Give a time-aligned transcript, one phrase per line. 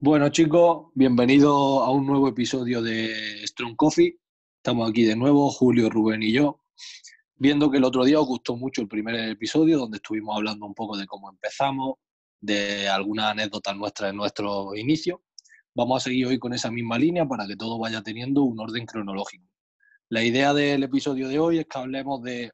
[0.00, 4.16] Bueno chicos, bienvenidos a un nuevo episodio de Strong Coffee.
[4.58, 6.62] Estamos aquí de nuevo, Julio, Rubén y yo,
[7.34, 10.74] viendo que el otro día os gustó mucho el primer episodio donde estuvimos hablando un
[10.74, 11.96] poco de cómo empezamos,
[12.40, 15.24] de algunas anécdotas nuestras en nuestro inicio.
[15.74, 18.86] Vamos a seguir hoy con esa misma línea para que todo vaya teniendo un orden
[18.86, 19.48] cronológico.
[20.10, 22.52] La idea del episodio de hoy es que hablemos de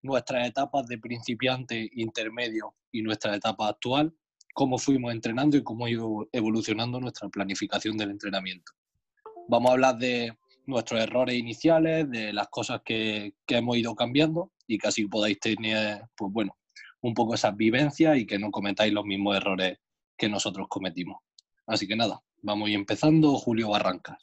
[0.00, 4.14] nuestras etapas de principiante, intermedio y nuestra etapa actual
[4.58, 8.72] cómo fuimos entrenando y cómo ha ido evolucionando nuestra planificación del entrenamiento.
[9.46, 14.78] Vamos a hablar de nuestros errores iniciales, de las cosas que, hemos ido cambiando y
[14.78, 16.56] que así podáis tener, pues bueno,
[17.02, 19.78] un poco esas vivencias y que no cometáis los mismos errores
[20.16, 21.18] que nosotros cometimos.
[21.64, 23.36] Así que nada, vamos ir empezando.
[23.36, 24.18] Julio Barrancas.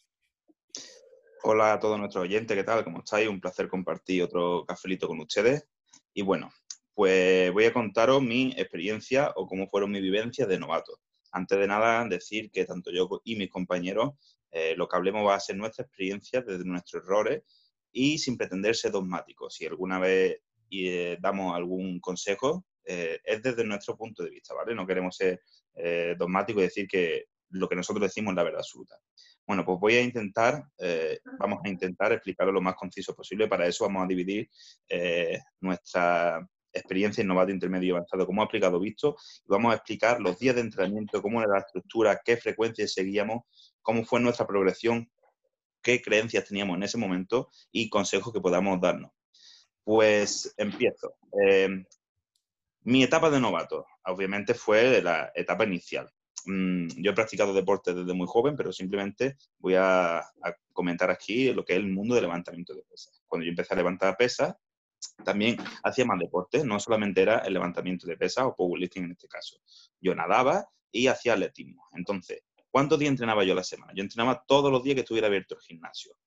[1.43, 2.84] Hola a todos nuestros oyentes, ¿qué tal?
[2.84, 3.29] ¿Cómo estáis?
[3.29, 5.65] Un placer compartir otro cafelito con ustedes.
[6.13, 6.52] Y bueno,
[6.95, 10.99] pues voy a contaros mi experiencia o cómo fueron mis vivencias de novato.
[11.32, 14.13] Antes de nada, decir que tanto yo y mis compañeros
[14.57, 17.43] eh, lo que hablemos va a ser nuestra experiencia desde nuestros errores
[17.91, 19.54] y sin pretender ser dogmáticos.
[19.54, 20.37] Si alguna vez
[20.71, 24.74] eh, damos algún consejo, eh, es desde nuestro punto de vista, ¿vale?
[24.74, 25.41] No queremos ser
[26.18, 28.98] dogmáticos y decir que lo que nosotros decimos es la verdad absoluta.
[29.46, 30.63] Bueno, pues voy a intentar,
[31.37, 33.49] vamos a intentar explicarlo lo más conciso posible.
[33.49, 34.49] Para eso vamos a dividir
[35.59, 40.37] nuestra experiencia en novato intermedio y avanzado, cómo ha aplicado visto, vamos a explicar los
[40.37, 43.43] días de entrenamiento, cómo era la estructura, qué frecuencia seguíamos,
[43.81, 45.09] cómo fue nuestra progresión,
[45.81, 49.12] qué creencias teníamos en ese momento y consejos que podamos darnos.
[49.84, 51.15] Pues empiezo.
[51.41, 51.85] Eh,
[52.81, 56.12] mi etapa de novato, obviamente, fue la etapa inicial.
[56.46, 60.23] Mm, yo he practicado deporte desde muy joven, pero simplemente voy a,
[60.71, 63.23] comentar aquí lo que es el mundo del levantamiento de pesas.
[63.27, 64.56] Cuando yo empecé a levantar pesas,
[65.23, 69.28] también hacía más deporte, no solamente era el levantamiento de pesas o powerlifting en este
[69.28, 69.57] caso.
[70.00, 71.88] Yo nadaba y hacía atletismo.
[71.94, 73.94] Entonces, ¿cuántos días entrenaba yo a la semana?
[73.96, 76.18] Yo entrenaba todos los días que estuviera abierto el gimnasio,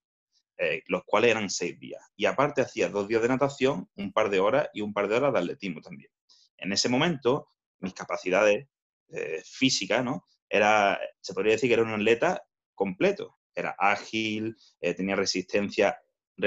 [0.59, 2.03] eh, los cuales eran seis días.
[2.17, 5.17] Y aparte hacía dos días de natación, un par de horas y un par de
[5.17, 6.11] horas de atletismo también.
[6.57, 7.49] En ese momento,
[7.79, 8.69] mis capacidades
[9.11, 10.25] eh, físicas, ¿no?
[10.49, 12.43] Era, se podría decir que era un atleta
[12.75, 13.39] completo.
[13.55, 15.99] Era ágil, eh, tenía resistencia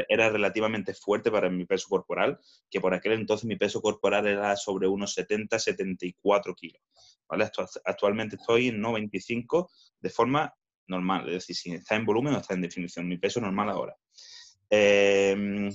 [0.07, 4.55] era relativamente fuerte para mi peso corporal, que por aquel entonces mi peso corporal era
[4.55, 6.81] sobre unos 70, 74 kilos.
[7.27, 7.49] ¿vale?
[7.85, 9.69] Actualmente estoy en 95
[9.99, 10.53] de forma
[10.87, 13.95] normal, es decir, si está en volumen o está en definición, mi peso normal ahora.
[14.69, 15.71] Em,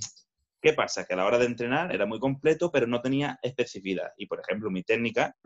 [0.60, 1.04] ¿Qué pasa?
[1.06, 4.12] Que a la hora de entrenar era muy completo, pero no tenía especificidad.
[4.16, 5.36] Y, por ejemplo, mi técnica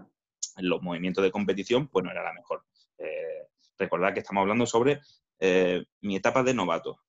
[0.56, 2.64] en los movimientos de competición, pues no era la mejor.
[2.98, 3.46] Eh,
[3.78, 5.00] recordad que estamos hablando sobre
[5.38, 7.00] eh, mi etapa de novato.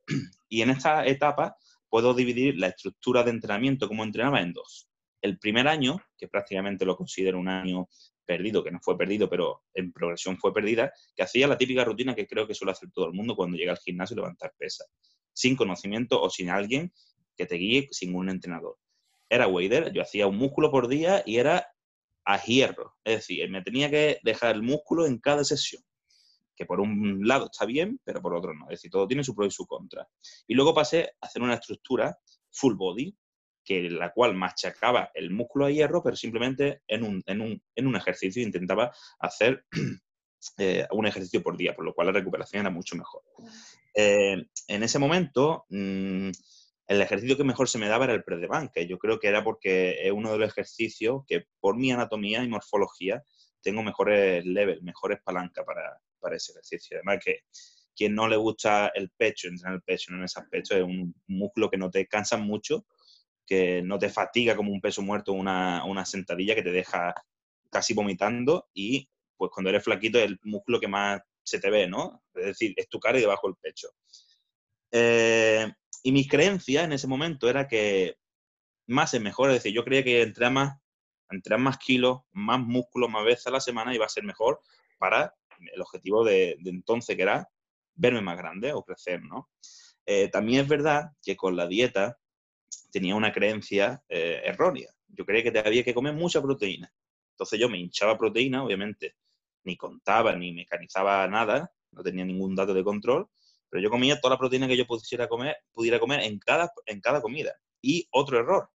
[0.52, 1.56] Y en esta etapa
[1.88, 4.90] puedo dividir la estructura de entrenamiento como entrenaba en dos.
[5.22, 7.88] El primer año, que prácticamente lo considero un año
[8.26, 12.14] perdido, que no fue perdido, pero en progresión fue perdida, que hacía la típica rutina
[12.14, 14.90] que creo que suele hacer todo el mundo cuando llega al gimnasio levantar pesas,
[15.32, 16.92] sin conocimiento o sin alguien
[17.38, 18.78] que te guíe, sin un entrenador.
[19.30, 21.66] Era wader, yo hacía un músculo por día y era
[22.26, 25.82] a hierro, es decir, me tenía que dejar el músculo en cada sesión
[26.62, 28.66] que por un lado está bien, pero por otro no.
[28.66, 30.08] Es decir, todo tiene su pro y su contra.
[30.46, 32.16] Y luego pasé a hacer una estructura
[32.52, 33.18] full body,
[33.66, 37.88] que la cual machacaba el músculo a hierro, pero simplemente en un, en un, en
[37.88, 39.66] un ejercicio intentaba hacer
[40.60, 43.24] eh, un ejercicio por día, por lo cual la recuperación era mucho mejor.
[43.96, 46.30] Eh, en ese momento, mm,
[46.90, 48.82] el ejercicio que mejor se me daba era el press de banca.
[48.84, 52.50] Yo creo que era porque es uno de los ejercicios que por mi anatomía y
[52.50, 53.24] morfología
[53.64, 56.98] tengo mejores levels, mejores palancas para, para ese ejercicio.
[56.98, 57.40] Además que
[57.96, 61.70] quien no le gusta el pecho, entrenar el pecho en esas pechos, es un músculo
[61.70, 62.86] que no te cansa mucho,
[63.46, 67.14] que no te fatiga como un peso muerto una, una sentadilla que te deja
[67.70, 71.88] casi vomitando y pues cuando eres flaquito es el músculo que más se te ve,
[71.88, 72.24] ¿no?
[72.36, 73.90] Es decir, es tu cara y debajo el pecho.
[74.92, 75.72] Eh,
[76.04, 78.18] y mi creencia en ese momento era que
[78.88, 80.80] más es mejor, es decir, yo creía que entrenar más,
[81.30, 84.62] entrenar más kilos, más músculo, más veces a la semana iba a ser mejor
[84.98, 85.34] para
[85.74, 87.50] el objetivo de, entonces, que era
[87.96, 89.50] verme más grande o crecer, ¿no?
[90.06, 92.18] Eh, también es verdad que con la dieta
[92.92, 94.90] tenía una creencia eh, errónea.
[95.08, 96.92] Yo creía que había que comer mucha proteína.
[97.34, 99.16] Entonces yo me hinchaba proteína, obviamente,
[99.64, 103.28] ni contaba ni mecanizaba nada, no tenía ningún dato de control,
[103.70, 107.00] pero yo comía toda la proteína que yo pudiera comer, pudiera comer en cada, en
[107.02, 107.54] cada comida.
[107.82, 108.70] Y otro error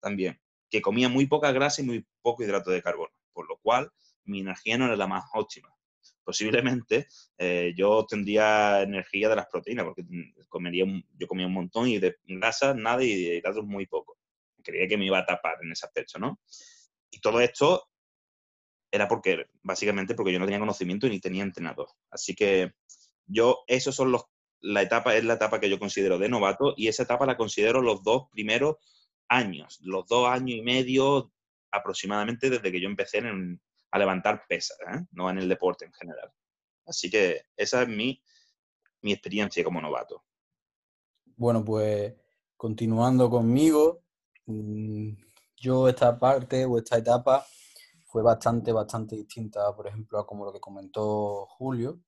[0.00, 0.40] también,
[0.70, 3.90] que comía muy poca grasa y muy poco hidrato de carbono, por lo cual
[4.24, 5.68] mi energía no era la más óptima
[6.28, 7.08] posiblemente
[7.38, 10.04] eh, yo tendría energía de las proteínas, porque
[10.50, 10.84] comería,
[11.16, 14.18] yo comía un montón y de grasa nada y de hidratos muy poco.
[14.62, 16.38] Creía que me iba a tapar en ese aspecto, ¿no?
[17.10, 17.88] Y todo esto
[18.90, 21.88] era porque, básicamente, porque yo no tenía conocimiento ni tenía entrenador.
[22.10, 22.72] Así que
[23.24, 24.24] yo, esos son los,
[24.60, 27.80] la etapa, es la etapa que yo considero de novato y esa etapa la considero
[27.80, 28.76] los dos primeros
[29.28, 31.32] años, los dos años y medio
[31.70, 33.22] aproximadamente desde que yo empecé
[33.90, 35.06] a levantar pesas, ¿eh?
[35.12, 36.32] no en el deporte en general.
[36.86, 38.22] Así que esa es mi,
[39.02, 40.24] mi experiencia como novato.
[41.36, 42.14] Bueno, pues
[42.56, 44.02] continuando conmigo,
[44.46, 45.12] mm,
[45.56, 47.46] yo esta parte o esta etapa
[48.06, 52.00] fue bastante, bastante distinta, por ejemplo, a como lo que comentó Julio.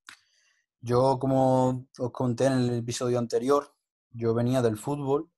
[0.81, 3.75] Yo, como os conté en el episodio anterior,
[4.11, 5.31] yo venía del fútbol,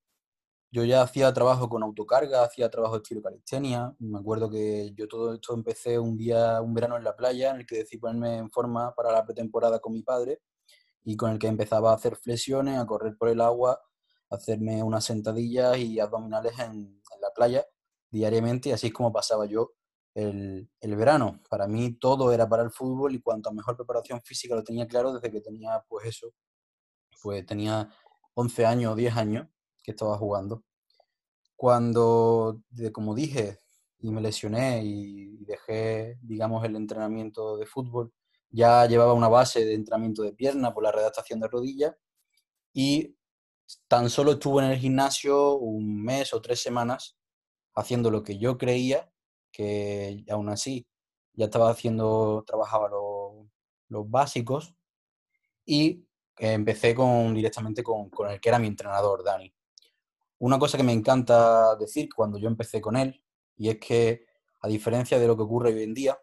[0.73, 3.95] yo ya hacía trabajo con autocarga, hacía trabajo de estilo calistenia.
[3.99, 7.61] Me acuerdo que yo todo esto empecé un día, un verano en la playa, en
[7.61, 10.41] el que decidí ponerme en forma para la pretemporada con mi padre
[11.05, 13.83] y con el que empezaba a hacer flexiones, a correr por el agua,
[14.31, 17.65] a hacerme unas sentadillas y abdominales en, la playa
[18.11, 19.73] diariamente así es como pasaba yo
[20.15, 21.41] el, el, verano.
[21.51, 25.13] Para mí todo era para el fútbol y cuanto mejor preparación física lo tenía claro
[25.13, 26.33] desde que tenía, pues eso,
[27.23, 27.91] pues tenía
[28.35, 29.49] 11 años o 10 años
[29.83, 30.63] que estaba jugando.
[31.57, 33.61] Cuando, de, como dije,
[34.01, 38.13] y me lesioné y dejé, digamos, el entrenamiento de fútbol,
[38.51, 41.95] ya llevaba una base de entrenamiento de pierna por la redactación de rodillas
[42.73, 43.17] y
[43.89, 47.17] tan solo estuve en el gimnasio un mes o tres semanas
[47.75, 49.11] haciendo lo que yo creía
[49.53, 50.87] que aún así
[51.35, 54.75] ya estaba haciendo, trabajaba los, básicos
[55.67, 56.07] y
[56.39, 59.53] empecé con, directamente con, con, el que era mi entrenador, Dani.
[60.43, 63.23] Una cosa que me encanta decir cuando yo empecé con él,
[63.57, 64.27] y es que
[64.61, 66.19] a diferencia de lo que ocurre hoy en día,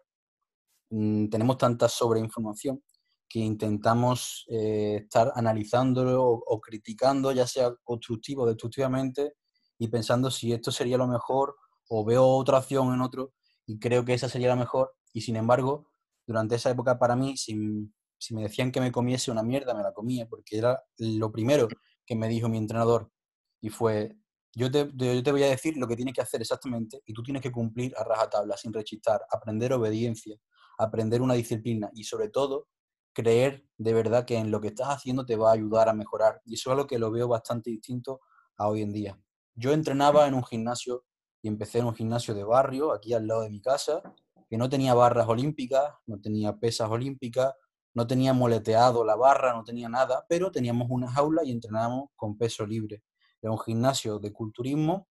[0.90, 2.82] mm, tenemos tanta sobreinformación
[3.28, 9.36] que intentamos eh, estar analizándolo o, criticando, ya sea constructivo o destructivamente,
[9.78, 11.56] y pensando si esto sería lo mejor
[11.88, 13.32] o veo otra opción en otro
[13.66, 14.92] y creo que esa sería la mejor.
[15.14, 15.86] Y sin embargo,
[16.26, 19.94] durante esa época para mí, si me decían que me comiese una mierda, me la
[19.94, 21.68] comía, porque era lo primero
[22.04, 23.10] que me dijo mi entrenador.
[23.60, 24.16] Y fue,
[24.54, 27.22] yo te, yo te voy a decir lo que tienes que hacer exactamente y tú
[27.22, 30.36] tienes que cumplir a rajatabla, sin rechistar, aprender obediencia,
[30.78, 32.68] aprender una disciplina y sobre todo
[33.12, 36.40] creer de verdad que en lo que estás haciendo te va a ayudar a mejorar.
[36.44, 38.20] Y eso es algo que lo veo bastante distinto
[38.56, 39.20] a hoy en día.
[39.54, 41.04] Yo entrenaba en un gimnasio
[41.42, 44.02] y empecé en un gimnasio de barrio, aquí al lado de mi casa,
[44.48, 47.54] que no tenía barras olímpicas, no tenía pesas olímpicas,
[47.94, 52.36] no tenía moleteado la barra, no tenía nada, pero teníamos una jaula y entrenábamos con
[52.36, 53.02] peso libre.
[53.42, 55.08] Era un gimnasio de culturismo,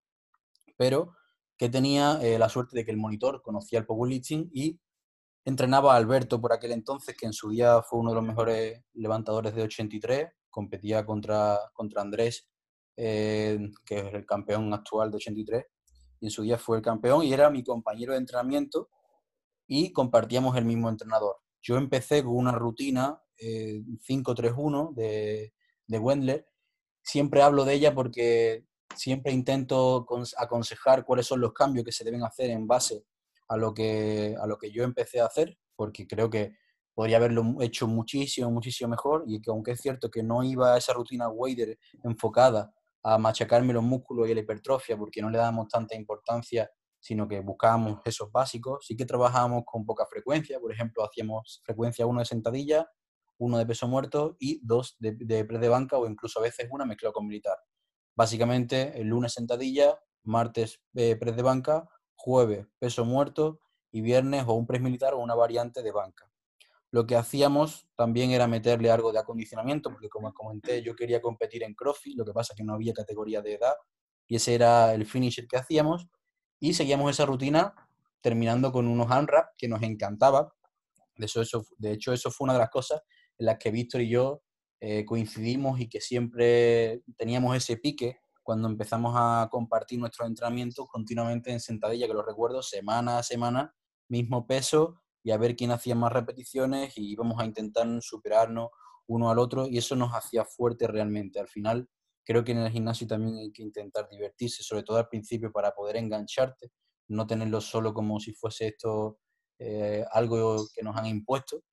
[0.77, 1.15] pero
[1.57, 4.79] que tenía eh, la suerte de que el monitor conocía el powerlifting y
[5.45, 8.83] entrenaba a Alberto por aquel entonces, que en su día fue uno de los mejores
[8.93, 12.49] levantadores de 83, competía contra, contra Andrés,
[12.95, 15.65] eh, que es el campeón actual de 83,
[16.21, 18.89] y en su día fue el campeón y era mi compañero de entrenamiento
[19.67, 21.37] y compartíamos el mismo entrenador.
[21.61, 25.53] Yo empecé con una rutina eh, 5-3-1 de,
[25.87, 26.48] de Wendler.
[27.09, 28.65] Siempre hablo de ella porque
[28.95, 30.06] siempre intento
[30.38, 33.03] aconsejar cuáles son los cambios que se deben hacer en base
[33.47, 36.53] a lo que, a lo que yo empecé a hacer, porque creo que
[36.94, 40.77] podría haberlo hecho muchísimo, muchísimo mejor y que aunque es cierto que no iba a
[40.77, 42.71] esa rutina Wader enfocada
[43.01, 46.69] a machacarme los músculos y la hipertrofia porque no le dábamos tanta importancia,
[47.00, 48.85] sino que buscábamos esos básicos.
[48.85, 52.87] Sí que trabajábamos con poca frecuencia, por ejemplo, hacíamos frecuencia uno de sentadilla,
[53.39, 56.85] uno de peso muerto y dos de, press de banca o incluso a veces una
[56.85, 57.57] mezclado con militar.
[58.15, 64.53] Básicamente, el lunes sentadilla, martes eh, press de banca, jueves peso muerto y viernes o
[64.53, 66.29] un press militar o una variante de banca
[66.91, 71.63] lo que hacíamos también era meterle algo de acondicionamiento, porque como comenté, yo quería competir
[71.63, 73.73] en CrossFit, lo que pasa que no había categoría de edad,
[74.27, 76.07] y ese era el finisher que hacíamos,
[76.59, 77.75] y seguíamos esa rutina
[78.21, 80.53] terminando con unos unwrap que nos encantaba.
[81.15, 83.01] De, eso, eso, de hecho, eso fue una de las cosas
[83.39, 84.43] en las que Víctor y yo
[84.81, 91.51] eh, coincidimos y que siempre teníamos ese pique cuando empezamos a compartir nuestros entrenamientos continuamente
[91.51, 93.75] en sentadilla, que lo recuerdo, semana a semana,
[94.09, 98.69] mismo peso, y a ver quién hacía más repeticiones y íbamos a intentar superarnos
[99.07, 101.39] uno al otro y eso nos hacía fuerte realmente.
[101.39, 101.89] Al final
[102.25, 105.71] creo que en el gimnasio también hay que intentar divertirse, sobre todo al principio para
[105.71, 106.71] poder engancharte,
[107.09, 109.19] no tenerlo solo como si fuese esto
[109.59, 111.63] eh, algo que nos han impuesto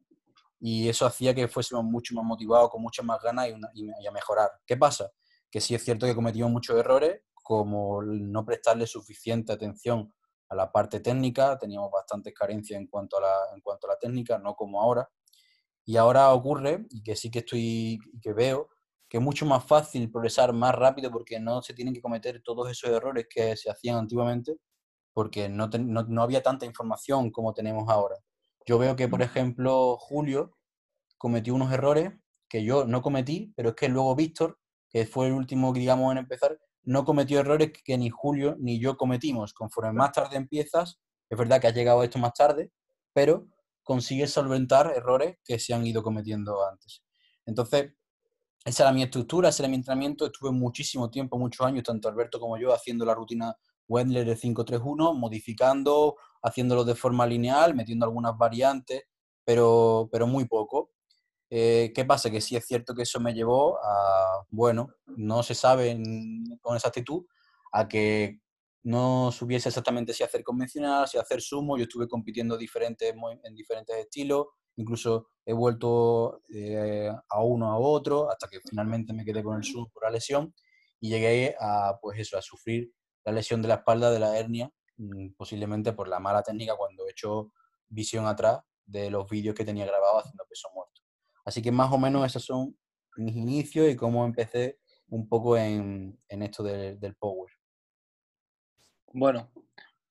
[0.59, 4.11] y eso hacía que fuésemos mucho más motivados, con muchas más ganas y, y a
[4.11, 4.51] mejorar.
[4.67, 5.11] ¿Qué pasa?
[5.51, 10.13] Que sí es cierto que cometimos muchos errores, como no prestarle suficiente atención
[10.49, 13.99] a la parte técnica, teníamos bastantes carencias en cuanto a la, en cuanto a la
[13.99, 15.09] técnica, no como ahora.
[15.85, 18.69] Y ahora ocurre, y que sí que estoy, que veo,
[19.09, 22.71] que es mucho más fácil progresar más rápido porque no se tienen que cometer todos
[22.71, 24.57] esos errores que se hacían antiguamente,
[25.13, 28.17] porque no, no, había tanta información como tenemos ahora.
[28.67, 30.59] Yo veo que, por ejemplo, Julio
[31.17, 32.13] cometió unos errores
[32.49, 34.59] que yo no cometí, pero es que luego Víctor,
[34.91, 38.97] que fue el último, digamos, en empezar, no cometió errores que ni Julio ni yo
[38.97, 39.55] cometimos.
[39.55, 42.73] Conforme más tarde empiezas, es verdad que has llegado a esto más tarde,
[43.13, 43.47] pero
[43.83, 47.05] consigues solventar errores que se han ido cometiendo antes.
[47.45, 47.93] Entonces,
[48.65, 50.27] esa era mi estructura, ese era mi entrenamiento.
[50.27, 53.55] Estuve muchísimo tiempo, muchos años, tanto Alberto como yo, haciendo la rutina
[53.89, 56.17] Wendler de 531, modificando,
[56.47, 59.03] haciéndolo de forma lineal, metiendo algunas variantes,
[59.45, 60.93] pero, pero muy poco.
[61.51, 62.31] Eh, ¿Qué pasa?
[62.31, 66.01] Que sí es cierto que eso me llevó a, bueno, no se sabe
[66.61, 67.25] con exactitud,
[67.73, 68.41] a que
[68.85, 71.77] no supiese exactamente si hacer convencional, si hacer sumo.
[71.77, 73.13] Yo estuve compitiendo diferentes,
[73.43, 79.25] en diferentes estilos, incluso he vuelto eh, a uno a otro, hasta que finalmente me
[79.25, 80.55] quedé con el sumo por la lesión
[81.01, 82.93] y llegué a, pues eso, a sufrir
[83.25, 84.73] la lesión de la espalda de la hernia,
[85.37, 87.53] posiblemente por la mala técnica cuando he hecho
[87.89, 91.03] visión atrás de los vídeos que tenía grabados haciendo peso muerto.
[91.45, 92.77] Así que más o menos esos son
[93.17, 97.51] mis inicios y cómo empecé un poco en, esto del power.
[99.13, 99.51] Bueno,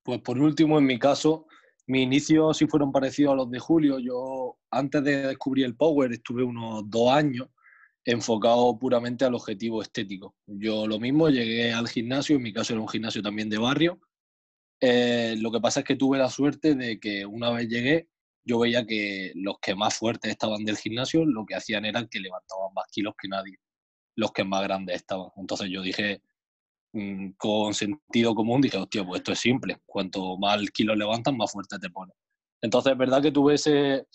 [0.02, 1.46] pues por último, en mi caso,
[1.86, 3.98] mis inicios sí fueron parecidos a los de Julio.
[3.98, 7.48] Yo, antes de descubrir el Power, estuve unos dos años
[8.04, 10.34] enfocado puramente al objetivo estético.
[10.46, 14.00] Yo lo mismo, llegué al gimnasio, en mi caso era un gimnasio también de barrio.
[14.80, 18.08] Eh, lo que pasa es que tuve la suerte de que una vez llegué,
[18.44, 22.20] yo veía que los que más fuertes estaban del gimnasio, lo que hacían era que
[22.20, 23.58] levantaban más kilos que nadie,
[24.16, 25.30] los que más grandes estaban.
[25.36, 26.20] Entonces yo dije,
[26.96, 29.82] Mm, con sentido común dije, hostia, pues esto es simple.
[29.84, 32.16] Cuanto más kilos levantas, más fuerte te pones.
[32.62, 34.06] Entonces es verdad que tuve ese,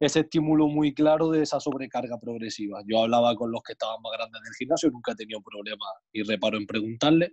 [0.00, 2.82] estímulo muy claro de esa sobrecarga progresiva.
[2.84, 6.24] Yo hablaba con los que estaban más grandes del gimnasio, nunca he tenido problema y
[6.24, 7.32] reparo en preguntarle.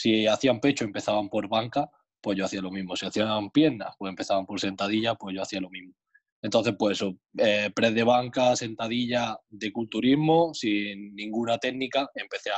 [0.00, 1.90] Si hacían pecho, empezaban por banca,
[2.20, 2.94] pues yo hacía lo mismo.
[2.94, 5.92] Si hacían piernas, pues empezaban por sentadilla, pues yo hacía lo mismo.
[6.40, 12.50] Entonces, pues eso, eh, press de banca, sentadilla de culturismo, sin ninguna técnica, empecé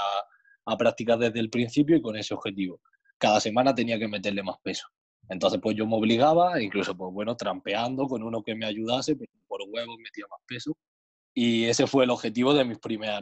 [0.66, 2.78] a practicar desde el principio y con ese objetivo.
[3.16, 4.86] Cada semana tenía que meterle más peso.
[5.30, 9.16] Entonces, pues yo me obligaba, incluso, pues bueno, trampeando con uno que me ayudase,
[9.48, 10.76] por huevos metía más peso.
[11.32, 12.78] Y ese fue el objetivo de mis,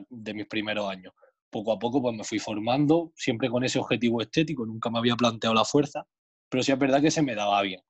[0.09, 1.13] de mis primeros años.
[1.51, 5.17] Poco a poco, pues me fui formando, siempre con ese objetivo estético, nunca me había
[5.17, 6.07] planteado la fuerza,
[6.49, 7.81] pero sí es verdad que se me daba bien.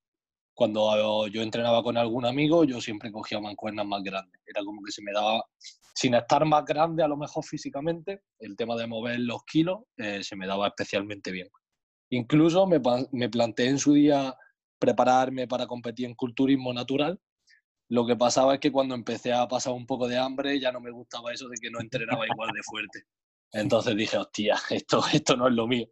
[0.54, 4.40] Cuando yo entrenaba con algún amigo, yo siempre cogía mancuernas más grandes.
[4.44, 5.42] Era como que se me daba
[5.98, 10.22] sin estar más grande a lo mejor físicamente, el tema de mover los kilos eh,
[10.22, 11.48] se me daba especialmente bien.
[12.10, 14.32] Incluso me, me, planteé en su día
[14.78, 17.20] prepararme para competir en culturismo natural.
[17.88, 20.80] Lo que pasaba es que cuando empecé a pasar un poco de hambre ya no
[20.80, 23.02] me gustaba eso de que no entrenaba igual de fuerte.
[23.52, 25.86] Entonces dije, hostia, esto, esto no es lo mío.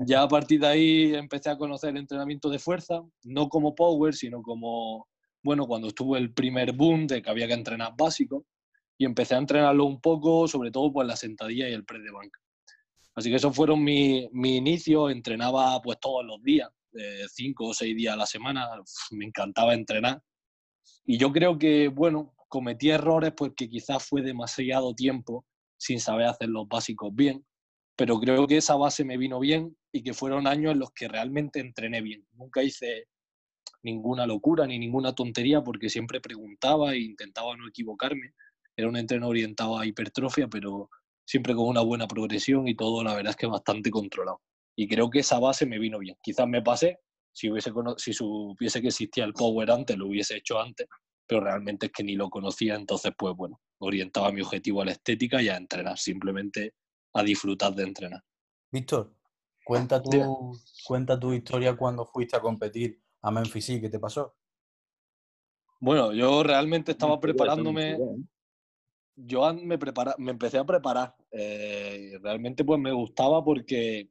[0.00, 4.12] Ya a partir de ahí empecé a conocer el entrenamiento de fuerza, no como power,
[4.14, 5.06] sino como,
[5.42, 8.44] bueno, cuando estuvo el primer boom de que había que entrenar básico,
[8.98, 12.10] y empecé a entrenarlo un poco, sobre todo pues la sentadilla y el press de
[12.10, 12.40] banca.
[13.14, 16.68] Así que esos fueron mis mi inicios, entrenaba pues todos los días,
[17.28, 18.68] cinco o seis días a la semana,
[19.12, 20.20] me encantaba entrenar.
[21.04, 25.44] Y yo creo que, bueno, cometí errores porque quizás fue demasiado tiempo
[25.78, 27.46] sin saber hacer los básicos bien,
[27.96, 31.08] pero creo que esa base me vino bien y que fueron años en los que
[31.08, 32.26] realmente entrené bien.
[32.32, 33.06] Nunca hice
[33.82, 38.34] ninguna locura ni ninguna tontería porque siempre preguntaba e intentaba no equivocarme
[38.78, 40.88] era un entreno orientado a hipertrofia, pero
[41.26, 44.40] siempre con una buena progresión y todo, la verdad es que bastante controlado.
[44.76, 46.16] Y creo que esa base me vino bien.
[46.22, 47.00] Quizás me pasé,
[47.32, 50.86] si, hubiese, si supiese que existía el Power antes, lo hubiese hecho antes,
[51.28, 54.92] pero realmente es que ni lo conocía, entonces pues bueno, orientaba mi objetivo a la
[54.92, 56.74] estética y a entrenar, simplemente
[57.12, 58.24] a disfrutar de entrenar.
[58.72, 59.14] Víctor,
[59.64, 64.34] cuenta tu, cuenta tu historia cuando fuiste a competir a Memphis, ¿qué te pasó?
[65.80, 67.98] Bueno, yo realmente estaba preparándome,
[69.14, 71.14] yo me, prepara, me empecé a preparar.
[71.30, 74.10] Eh, realmente pues me gustaba porque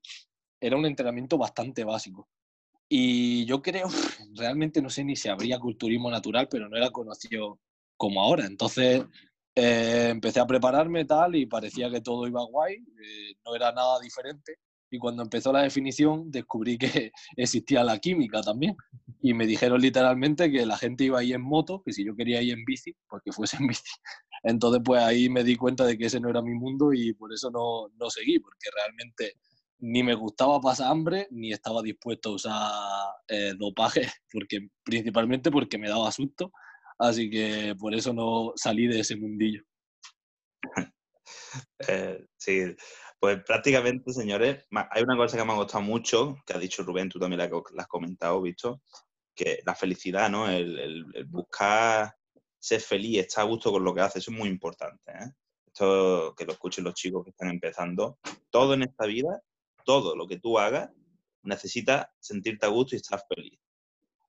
[0.59, 2.29] era un entrenamiento bastante básico.
[2.89, 3.87] Y yo creo,
[4.35, 7.59] realmente no sé ni si habría culturismo natural, pero no era conocido
[7.97, 8.45] como ahora.
[8.45, 9.03] Entonces
[9.55, 13.99] eh, empecé a prepararme tal y parecía que todo iba guay, eh, no era nada
[13.99, 14.57] diferente.
[14.89, 18.75] Y cuando empezó la definición descubrí que existía la química también.
[19.21, 22.41] Y me dijeron literalmente que la gente iba ahí en moto, que si yo quería
[22.41, 23.91] ir en bici, porque fuese en bici.
[24.43, 27.33] Entonces, pues ahí me di cuenta de que ese no era mi mundo y por
[27.33, 29.33] eso no, no seguí, porque realmente
[29.79, 32.71] ni me gustaba pasar hambre, ni estaba dispuesto a usar
[33.27, 36.51] eh, dopaje, porque, principalmente porque me daba susto.
[36.99, 39.63] Así que por eso no salí de ese mundillo.
[41.87, 42.61] Eh, sí,
[43.19, 47.09] Pues prácticamente, señores, hay una cosa que me ha gustado mucho, que ha dicho Rubén,
[47.09, 48.81] tú también la, has comentado, visto,
[49.35, 50.49] que la felicidad, ¿no?
[50.49, 52.13] El, buscar
[52.59, 55.11] ser feliz, estar a gusto con lo que haces, eso es muy importante.
[55.11, 55.31] ¿eh?
[55.65, 58.19] Esto que lo escuchen los chicos que están empezando.
[58.49, 59.41] Todo en esta vida,
[59.87, 60.89] todo lo que tú hagas,
[61.43, 63.57] necesitas sentirte a gusto y estar feliz.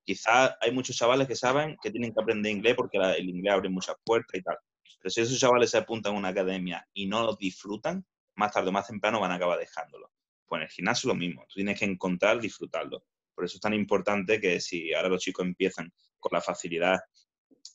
[0.05, 3.67] Quizás hay muchos chavales que saben que tienen que aprender inglés porque el inglés abre
[3.67, 4.55] muchas puertas y tal.
[5.01, 8.69] Pero si esos chavales se apuntan a una academia y no lo disfrutan, más tarde
[8.69, 10.09] o más temprano van a acabar dejándolo.
[10.47, 13.03] Pues en el gimnasio lo mismo, tú tienes que encontrar, disfrutarlo.
[13.35, 16.99] Por eso es tan importante que si ahora los chicos empiezan con la facilidad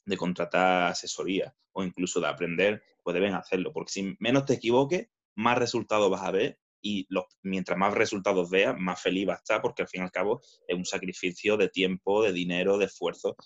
[0.06, 5.08] de contratar asesoría o incluso de aprender, pues deben hacerlo, porque si menos te equivoques,
[5.34, 7.08] más resultados vas a ver y
[7.42, 10.42] mientras más resultados veas, más feliz va a estar, porque al fin y al cabo
[10.68, 13.36] es un sacrificio de tiempo, de dinero, de esfuerzo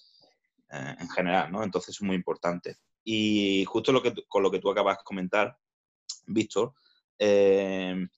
[0.71, 1.63] eh, en general, ¿no?
[1.63, 2.79] Entonces es muy importante.
[3.05, 5.57] Y justo lo que, con lo que tú acabas de comentar,
[6.27, 6.75] Víctor,
[7.17, 8.09] eh,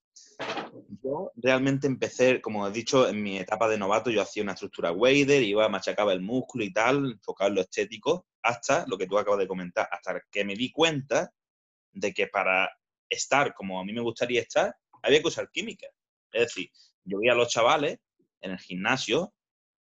[1.03, 4.91] yo realmente empecé, como he dicho, en mi etapa de novato yo hacía una estructura
[4.91, 9.19] wader, iba, machacaba el músculo y tal, enfocado en lo estético, hasta lo que tú
[9.19, 11.31] acabas de comentar, hasta que me di cuenta
[11.91, 12.71] de que para
[13.07, 15.87] estar como a mí me gustaría estar, había que usar química.
[16.31, 16.71] Es decir,
[17.03, 17.99] yo veía a los chavales
[18.41, 19.33] en el gimnasio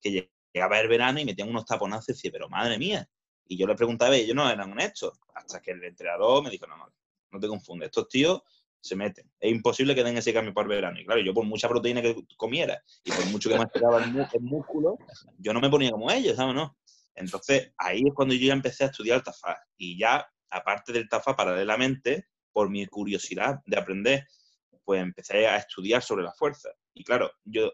[0.02, 3.08] que llegaba el verano y metían unos taponazos y decía, pero madre mía.
[3.48, 5.20] Y yo le preguntaba y ellos no eran honestos.
[5.34, 6.94] Hasta que el entrenador me dijo, no, no,
[7.32, 8.42] no te confundes, estos tíos
[8.86, 9.30] se meten.
[9.40, 11.00] Es imposible que den ese cambio por verano.
[11.00, 14.42] Y claro, yo por mucha proteína que comiera y por mucho que me esperaba el,
[14.42, 14.98] músculo,
[15.40, 16.54] yo no me ponía como ellos, ¿sabes?
[16.54, 16.78] No.
[17.16, 19.58] Entonces, ahí es cuando yo ya empecé a estudiar el TAFA.
[19.76, 24.28] Y ya, aparte del TAFA, paralelamente, por mi curiosidad de aprender,
[24.86, 26.70] pues empecé a estudiar sobre la fuerza.
[26.94, 27.74] Y claro, yo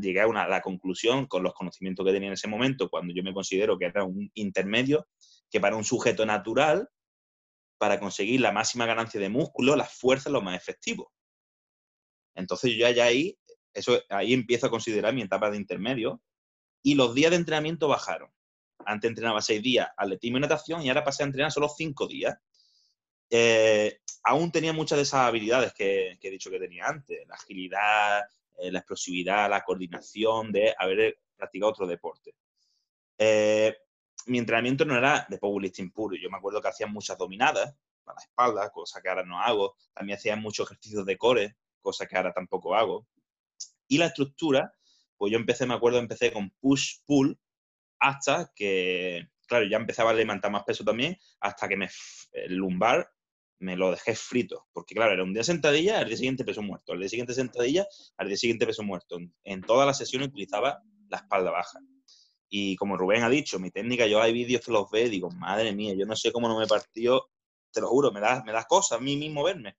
[0.00, 3.14] llegué a, una, a la conclusión, con los conocimientos que tenía en ese momento, cuando
[3.14, 5.06] yo me considero que era un intermedio,
[5.50, 6.88] que para un sujeto natural
[7.80, 11.12] para conseguir la máxima ganancia de músculo, la fuerza es lo más efectivo.
[12.34, 13.38] Entonces yo ya, ahí,
[13.72, 16.20] eso, ahí empiezo a considerar mi etapa de intermedio
[16.82, 18.30] y los días de entrenamiento bajaron.
[18.84, 22.36] Antes entrenaba seis días atletismo y natación y ahora pasé a entrenar solo cinco días.
[23.30, 28.22] Eh, aún tenía muchas de esas habilidades que, he dicho que tenía antes, la agilidad,
[28.58, 32.34] eh, la explosividad, la coordinación de haber practicado otro deporte.
[33.18, 33.76] Eh,
[34.26, 36.16] mi entrenamiento no era de powerlifting puro.
[36.16, 39.76] Yo me acuerdo que hacía muchas dominadas para la espalda, cosa que ahora no hago.
[39.94, 43.06] También hacía muchos ejercicios de core, cosa que ahora tampoco hago.
[43.88, 44.74] Y la estructura,
[45.16, 47.38] pues yo empecé, me acuerdo, empecé con push-pull
[47.98, 51.88] hasta que, claro, ya empezaba a levantar más peso también, hasta que me,
[52.32, 53.10] el lumbar
[53.60, 54.66] me lo dejé frito.
[54.72, 56.92] Porque, claro, era un día sentadilla, al día siguiente peso muerto.
[56.92, 59.18] Al día siguiente sentadilla, al día siguiente peso muerto.
[59.44, 61.78] En todas las sesiones utilizaba la espalda baja.
[62.48, 65.30] Y como Rubén ha dicho, mi técnica, yo hay vídeos que los ve y digo,
[65.30, 67.30] madre mía, yo no sé cómo no me partió,
[67.70, 69.76] te lo juro, me da, me das cosas a mí mismo verme.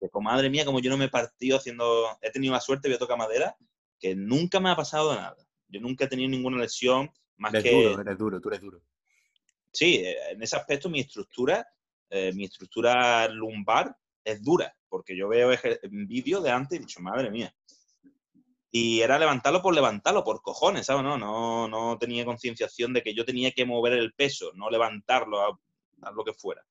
[0.00, 2.98] Digo, madre mía, como yo no me partido haciendo, he tenido la suerte, voy a
[2.98, 3.56] tocar madera,
[3.98, 5.36] que nunca me ha pasado nada.
[5.68, 7.70] Yo nunca he tenido ninguna lesión más eres que...
[7.70, 8.82] Duro, eres duro, tú eres duro.
[9.72, 11.66] Sí, eh, en ese aspecto mi estructura,
[12.10, 15.50] eh, mi estructura lumbar es dura, porque yo veo
[15.90, 17.54] vídeos de antes y he dicho, madre mía,
[18.70, 21.02] y era levantarlo por levantarlo, por cojones, ¿sabes?
[21.02, 25.40] No, no, no tenía concienciación de que yo tenía que mover el peso, no levantarlo
[25.40, 25.58] a,
[26.12, 26.62] lo que fuera.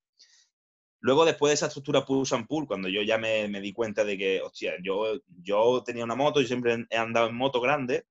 [1.00, 4.18] Luego, después de esa estructura push and pull, cuando yo ya me, di cuenta de
[4.18, 8.06] que, hostia, yo, yo tenía una moto, yo siempre he andado en moto grande,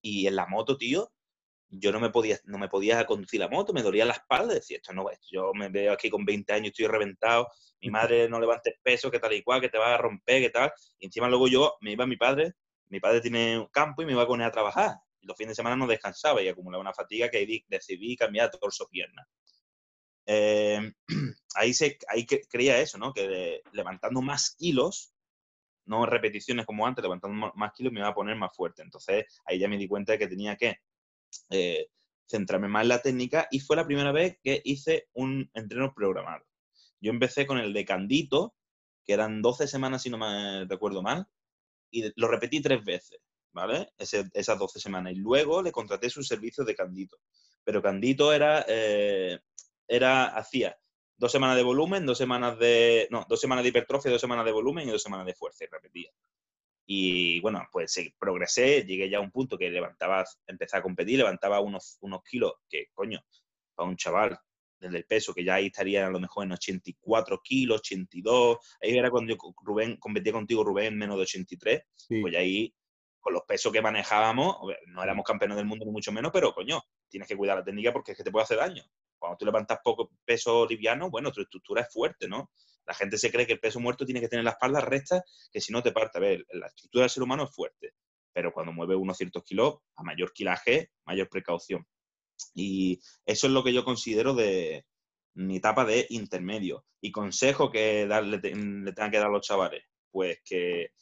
[0.00, 1.12] y en la moto, tío,
[1.70, 4.78] yo no me podía, no me podía conducir la moto, me dolía la espalda, decía,
[4.78, 7.48] esto no yo me veo aquí con 20 años, estoy reventado,
[7.80, 10.50] mi madre no levantes peso, que tal y cual, que te va a romper, que
[10.50, 12.54] tal, y encima luego yo, me iba mi padre,
[12.88, 14.96] mi padre tiene un campo y me iba a poner a trabajar.
[15.20, 19.26] Y los fines de semana no descansaba y acumulaba una fatiga que decidí cambiar torso-pierna.
[20.26, 20.92] Eh,
[21.54, 23.12] ahí, se, ahí creía eso, ¿no?
[23.12, 25.12] Que levantando más kilos,
[25.86, 28.82] no repeticiones como antes, levantando más kilos me iba a poner más fuerte.
[28.82, 30.76] Entonces ahí ya me di cuenta de que tenía que
[31.50, 31.88] eh,
[32.26, 36.44] centrarme más en la técnica y fue la primera vez que hice un entreno programado.
[37.00, 38.54] Yo empecé con el de Candito,
[39.04, 41.26] que eran 12 semanas si no me recuerdo mal,
[41.90, 43.20] y lo repetí tres veces,
[43.52, 43.92] ¿vale?
[43.98, 45.12] esas 12 semanas.
[45.12, 47.18] Y luego le contraté su servicio de Candito.
[47.64, 49.38] Pero Candito era, eh,
[49.86, 50.76] era, hacía
[51.16, 54.52] dos semanas de volumen, dos semanas de, no, dos semanas de hipertrofia, dos semanas de
[54.52, 56.10] volumen y dos semanas de fuerza, y repetía.
[56.90, 61.18] Y bueno, pues sí, progresé, llegué ya a un punto que levantaba, empecé a competir,
[61.18, 63.20] levantaba unos, unos kilos que, coño,
[63.74, 64.38] para un chaval
[64.80, 68.56] desde el peso, que ya ahí estaría a lo mejor en 84 kilos, 82.
[68.80, 71.82] Ahí era cuando yo Rubén, competía contigo, Rubén, menos de 83.
[72.22, 72.74] Pues ahí,
[73.20, 76.80] con los pesos que manejábamos, no éramos campeones del mundo ni mucho menos, pero coño,
[77.10, 78.82] tienes que cuidar la técnica porque es que te puede hacer daño.
[79.18, 82.50] Cuando tú levantas poco peso liviano, bueno, tu estructura es fuerte, ¿no?
[82.88, 85.22] La gente se cree que el peso muerto tiene que tener la espalda recta,
[85.52, 86.16] que si no te parte.
[86.16, 87.92] A ver, la estructura del ser humano es fuerte,
[88.32, 91.86] pero cuando mueve unos ciertos kilos, a mayor kilaje, mayor precaución.
[92.54, 94.86] Y eso es lo que yo considero de
[95.34, 96.86] mi etapa de intermedio.
[97.02, 100.92] Y consejo que darle, le tengan que dar a los chavales, pues que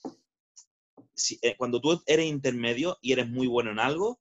[1.41, 4.21] eh, cuando tú eres intermedio y eres muy bueno en algo,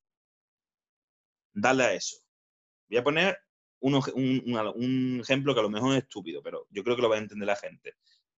[1.51, 2.17] dale a eso.
[2.89, 3.39] Voy a poner
[3.93, 7.19] un, ejemplo que a lo mejor es estúpido, pero yo creo que lo va a
[7.19, 7.93] entender la gente.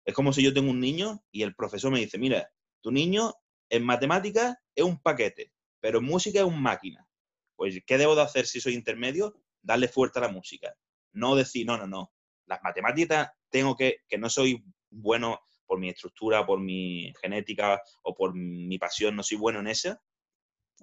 [0.04, 3.34] Es como si yo tengo un niño y el profesor me dice, mira, tu niño
[3.68, 7.06] en matemáticas es un paquete, pero en música es un máquina.
[7.56, 9.40] Pues, ¿qué debo de hacer si soy intermedio?
[9.62, 10.74] Darle fuerte a la música.
[11.12, 12.12] No decir, no, no, no.
[12.46, 18.14] Las matemáticas tengo que, que no soy bueno por mi estructura, por mi genética o
[18.14, 20.00] por mi pasión, no soy bueno en esa,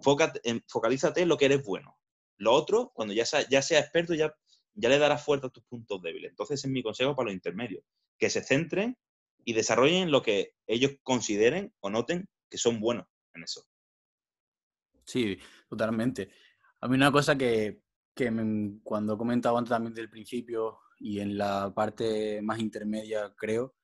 [0.02, 1.98] focalízate en lo que eres bueno.
[2.38, 4.36] Lo otro, cuando ya sea, ya sea experto, ya,
[4.74, 6.32] ya le darás fuerza a tus puntos débiles.
[6.32, 7.84] Entonces, es mi consejo para los intermedios,
[8.18, 8.98] que se centren
[9.46, 13.66] y desarrollen lo que ellos consideren o noten que son buenos en eso.
[15.06, 15.38] Sí,
[15.70, 16.30] totalmente.
[16.82, 17.82] A mí una cosa que,
[18.16, 18.32] que
[18.84, 23.76] cuando comentaba antes también del principio y en la parte más intermedia, creo,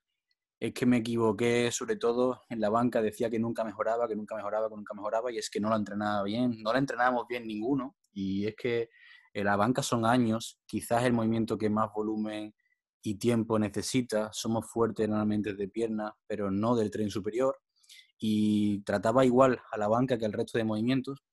[0.60, 4.36] es que me equivoqué sobre todo en la banca, decía que nunca mejoraba, que nunca
[4.36, 7.48] mejoraba, que nunca mejoraba, y es que no la entrenaba bien, no la entrenábamos bien
[7.48, 8.90] ninguno, y es que
[9.34, 12.54] la banca son años, quizás el movimiento que más volumen
[13.02, 17.58] y tiempo necesita, somos fuertes normalmente de pierna, pero no del tren superior,
[18.18, 21.24] y trataba igual a la banca que al resto de movimientos,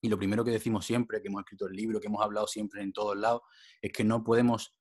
[0.00, 2.82] y lo primero que decimos siempre, que hemos escrito el libro, que hemos hablado siempre
[2.82, 3.42] en todos lados,
[3.80, 4.74] es que no podemos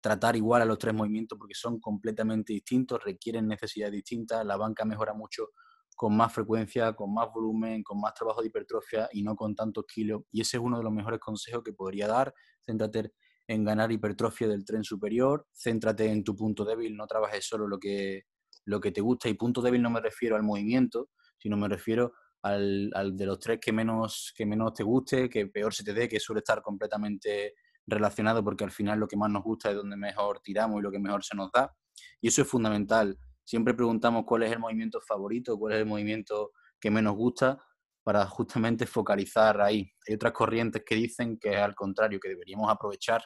[0.00, 4.84] tratar igual a los tres movimientos porque son completamente distintos, requieren necesidades distintas, la banca
[4.84, 5.50] mejora mucho
[5.94, 9.84] con más frecuencia, con más volumen, con más trabajo de hipertrofia y no con tantos
[9.86, 10.22] kilos.
[10.32, 12.34] Y ese es uno de los mejores consejos que podría dar.
[12.64, 13.12] Céntrate
[13.46, 17.78] en ganar hipertrofia del tren superior, céntrate en tu punto débil, no trabajes solo lo
[17.78, 18.24] que,
[18.64, 19.28] lo que te gusta.
[19.28, 23.38] Y punto débil no me refiero al movimiento, sino me refiero al, al de los
[23.38, 26.62] tres que menos, que menos te guste, que peor se te dé, que suele estar
[26.62, 27.54] completamente
[27.86, 30.90] relacionado porque al final lo que más nos gusta es donde mejor tiramos y lo
[30.90, 31.74] que mejor se nos da.
[32.20, 33.18] Y eso es fundamental.
[33.44, 37.58] Siempre preguntamos cuál es el movimiento favorito, cuál es el movimiento que menos gusta
[38.02, 39.90] para justamente focalizar ahí.
[40.08, 43.24] Hay otras corrientes que dicen que es al contrario, que deberíamos aprovechar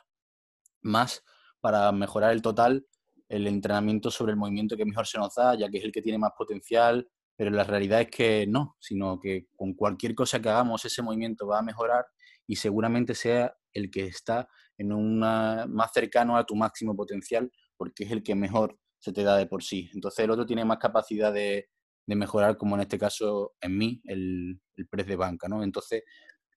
[0.83, 1.25] más
[1.61, 2.87] para mejorar el total
[3.29, 6.03] el entrenamiento sobre el movimiento que mejor se nos da, ya que es el que
[6.03, 10.49] tiene más potencial, pero la realidad es que no, sino que con cualquier cosa que
[10.49, 12.07] hagamos ese movimiento va a mejorar
[12.47, 18.05] y seguramente sea el que está en una, más cercano a tu máximo potencial porque
[18.05, 19.91] es el que mejor se te da de por sí.
[19.95, 21.69] Entonces el otro tiene más capacidad de,
[22.07, 25.47] mejorar, como en este caso en mí, el, el press de banca.
[25.47, 25.63] ¿no?
[25.63, 26.05] Entonces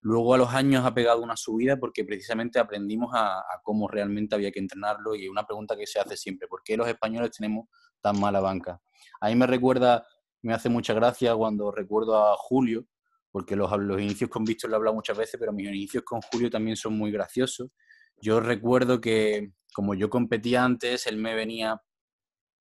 [0.01, 4.33] luego a los años ha pegado una subida porque precisamente aprendimos a, a, cómo realmente
[4.33, 7.67] había que entrenarlo y una pregunta que se hace siempre, ¿por qué los españoles tenemos
[8.01, 8.81] tan mala banca?
[9.19, 10.05] A mí me recuerda,
[10.41, 12.85] me hace mucha gracia cuando recuerdo a Julio,
[13.31, 16.21] porque los, los inicios con Víctor lo he hablado muchas veces, pero mis inicios con
[16.21, 17.69] Julio también son muy graciosos.
[18.17, 21.81] Yo recuerdo que como yo competía antes, él me venía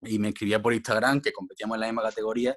[0.02, 2.56] y me escribía por Instagram, que competíamos en la misma categoría,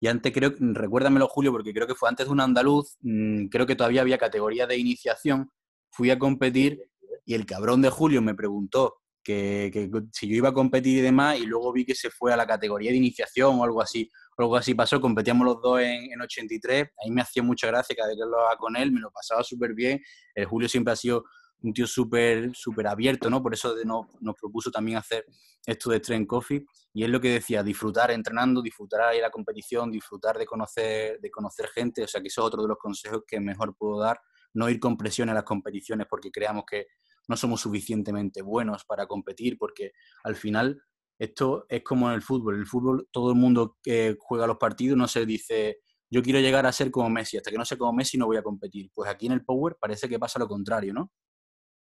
[0.00, 3.66] y antes creo, recuérdamelo Julio, porque creo que fue antes de un andaluz, mm, creo
[3.66, 5.50] que todavía había categoría de iniciación,
[5.90, 6.82] fui a competir
[7.24, 11.00] y el cabrón de Julio me preguntó que, que, si yo iba a competir y
[11.02, 14.10] demás, y luego vi que se fue a la categoría de iniciación o algo así
[14.42, 18.16] algo así pasó, competíamos los dos en, 83, ahí me hacía mucha gracia cada vez
[18.16, 20.00] que hablaba con él, me lo pasaba súper bien,
[20.34, 21.24] el Julio siempre ha sido
[21.62, 23.42] un tío súper súper abierto, ¿no?
[23.42, 25.24] Por eso nos, propuso también hacer
[25.64, 29.90] esto de Trend Coffee y es lo que decía, disfrutar entrenando, disfrutar ahí la competición,
[29.90, 33.22] disfrutar de conocer, de conocer gente, o sea que eso es otro de los consejos
[33.26, 34.20] que mejor puedo dar,
[34.54, 36.88] no ir con presión a las competiciones porque creamos que
[37.28, 39.92] no somos suficientemente buenos para competir, porque
[40.24, 40.82] al final
[41.18, 42.54] esto es como en el fútbol.
[42.54, 45.78] En el fútbol todo el mundo que juega los partidos no se dice,
[46.10, 48.36] yo quiero llegar a ser como Messi, hasta que no sea como Messi no voy
[48.36, 48.90] a competir.
[48.92, 51.12] Pues aquí en el Power parece que pasa lo contrario, ¿no?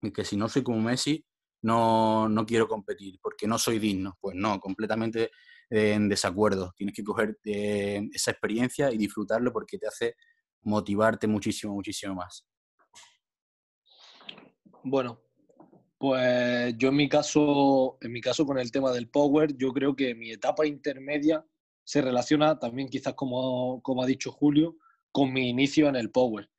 [0.03, 1.25] Y que si no soy como Messi,
[1.63, 4.17] no, no quiero competir, porque no soy digno.
[4.21, 5.31] Pues no, completamente
[5.69, 6.73] en desacuerdo.
[6.75, 10.15] Tienes que coger eh, esa experiencia y disfrutarlo porque te hace
[10.61, 12.45] motivarte muchísimo, muchísimo más.
[14.83, 15.21] Bueno,
[15.97, 19.95] pues yo en mi caso, en mi caso con el tema del power, yo creo
[19.95, 21.45] que mi etapa intermedia
[21.85, 24.77] se relaciona también quizás como, como ha dicho Julio,
[25.11, 26.49] con mi inicio en el power,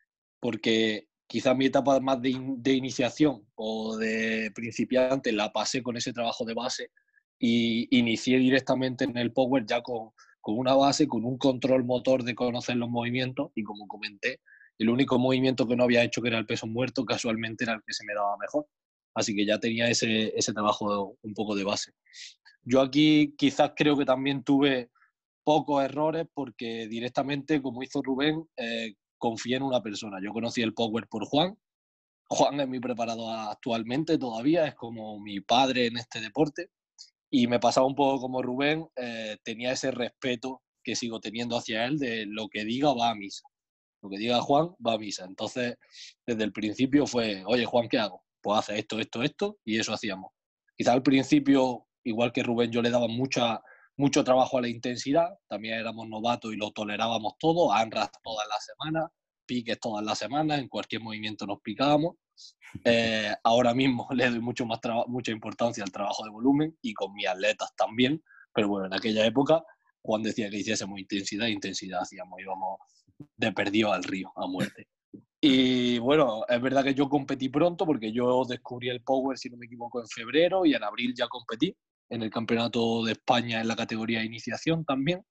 [0.40, 6.12] porque quizás mi etapa más de, de, iniciación o de principiante la pasé con ese
[6.12, 6.90] trabajo de base
[7.38, 10.10] y inicié directamente en el power ya con,
[10.40, 14.40] con una base, con un control motor de conocer los movimientos y como comenté,
[14.78, 17.82] el único movimiento que no había hecho que era el peso muerto casualmente era el
[17.86, 18.66] que se me daba mejor
[19.14, 21.92] Así que ya tenía ese, ese trabajo un poco de base.
[22.62, 24.90] Yo aquí quizás creo que también tuve
[25.44, 30.18] pocos errores porque directamente, como hizo Rubén, eh, confié en una persona.
[30.22, 31.56] Yo conocí el Power por Juan.
[32.28, 36.68] Juan es mi preparador actualmente todavía, es como mi padre en este deporte.
[37.30, 41.86] Y me pasaba un poco como Rubén, eh, tenía ese respeto que sigo teniendo hacia
[41.86, 43.46] él de lo que diga va a misa.
[44.02, 45.24] Lo que diga Juan va a misa.
[45.24, 45.76] Entonces,
[46.26, 48.22] desde el principio fue, oye Juan, ¿qué hago?
[48.42, 50.32] Pues hace esto, esto, esto, y eso hacíamos.
[50.76, 53.62] Quizá al principio, igual que Rubén, yo le daba mucha,
[53.96, 58.64] mucho trabajo a la intensidad, también éramos novatos y lo tolerábamos todo, ANRAS todas las
[58.64, 59.10] semanas,
[59.46, 62.16] piques todas las semanas, en cualquier movimiento nos picábamos.
[62.84, 67.14] Eh, ahora mismo le doy mucho más mucha importancia al trabajo de volumen y con
[67.14, 68.20] mis atletas también,
[68.52, 69.62] pero bueno, en aquella época
[70.02, 72.80] Juan decía que hiciésemos intensidad, intensidad hacíamos, íbamos
[73.36, 74.88] de perdido al río, a muerte.
[75.40, 79.56] Y bueno, es verdad que yo competí pronto porque yo descubrí el Power, si no
[79.56, 81.76] me equivoco, en febrero y en abril ya competí
[82.10, 85.24] en el Campeonato de España en la categoría de iniciación también.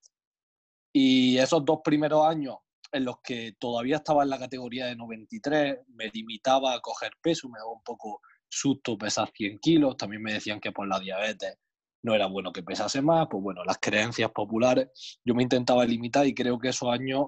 [0.94, 2.58] Y esos dos primeros años
[2.92, 7.50] en los que todavía estaba en la categoría de 93, me limitaba a coger peso,
[7.50, 11.58] me daba un poco susto pesar 100 kilos, también me decían que por la diabetes
[12.04, 14.90] no era bueno que pesase más, pues bueno, las creencias populares,
[15.26, 17.28] yo me intentaba limitar y creo que esos años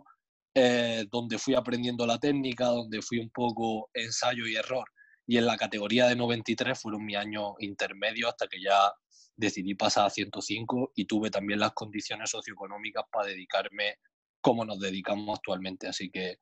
[0.53, 4.85] eh, donde fui aprendiendo la técnica, donde fui un poco ensayo y error,
[5.25, 8.93] y en la categoría de 93 fueron mi año intermedio hasta que ya
[9.35, 13.95] decidí pasar a 105 y tuve también las condiciones socioeconómicas para dedicarme
[14.41, 15.87] como nos dedicamos actualmente.
[15.87, 16.37] Así que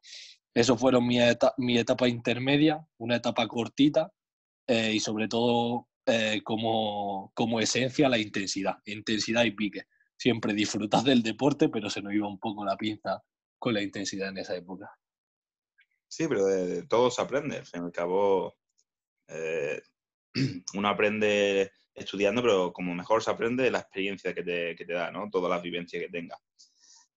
[0.53, 4.11] eso fueron mi, etapa intermedia, una etapa cortita
[4.67, 9.83] eh, y sobre todo eh, como, como esencia la intensidad, intensidad y pique.
[10.17, 13.23] Siempre disfrutas del deporte, pero se nos iba un poco la pinza
[13.57, 14.89] con la intensidad en esa época.
[16.07, 17.57] Sí, pero de, todo se aprende.
[17.57, 18.55] Al fin y al cabo,
[19.27, 19.81] eh,
[20.75, 25.11] uno aprende estudiando, pero como mejor se aprende la experiencia que te, que te da,
[25.11, 25.29] ¿no?
[25.29, 26.37] Todas las vivencias que tenga.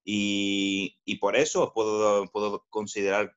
[0.04, 3.34] Y, y por eso puedo, puedo considerar,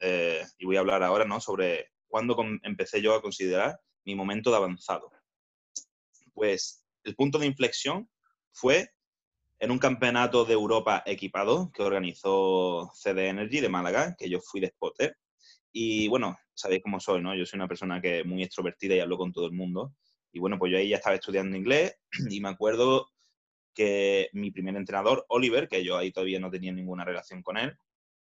[0.00, 1.40] eh, y voy a hablar ahora, ¿no?
[1.40, 5.10] Sobre cuándo empecé yo a considerar mi momento de avanzado.
[6.34, 8.08] Pues el punto de inflexión
[8.52, 8.90] fue
[9.58, 14.60] en un campeonato de Europa equipado que organizó CD Energy de Málaga, que yo fui
[14.60, 15.16] de spotter.
[15.72, 17.34] Y bueno, sabéis cómo soy, ¿no?
[17.34, 19.94] Yo soy una persona que es muy extrovertida y hablo con todo el mundo.
[20.32, 21.96] Y bueno, pues yo ahí ya estaba estudiando inglés
[22.30, 23.08] y me acuerdo
[23.74, 27.76] que mi primer entrenador, Oliver, que yo ahí todavía no tenía ninguna relación con él,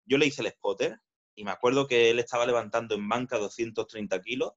[0.05, 0.99] yo le hice el spotter
[1.35, 4.53] y me acuerdo que él estaba levantando en banca 230 kilos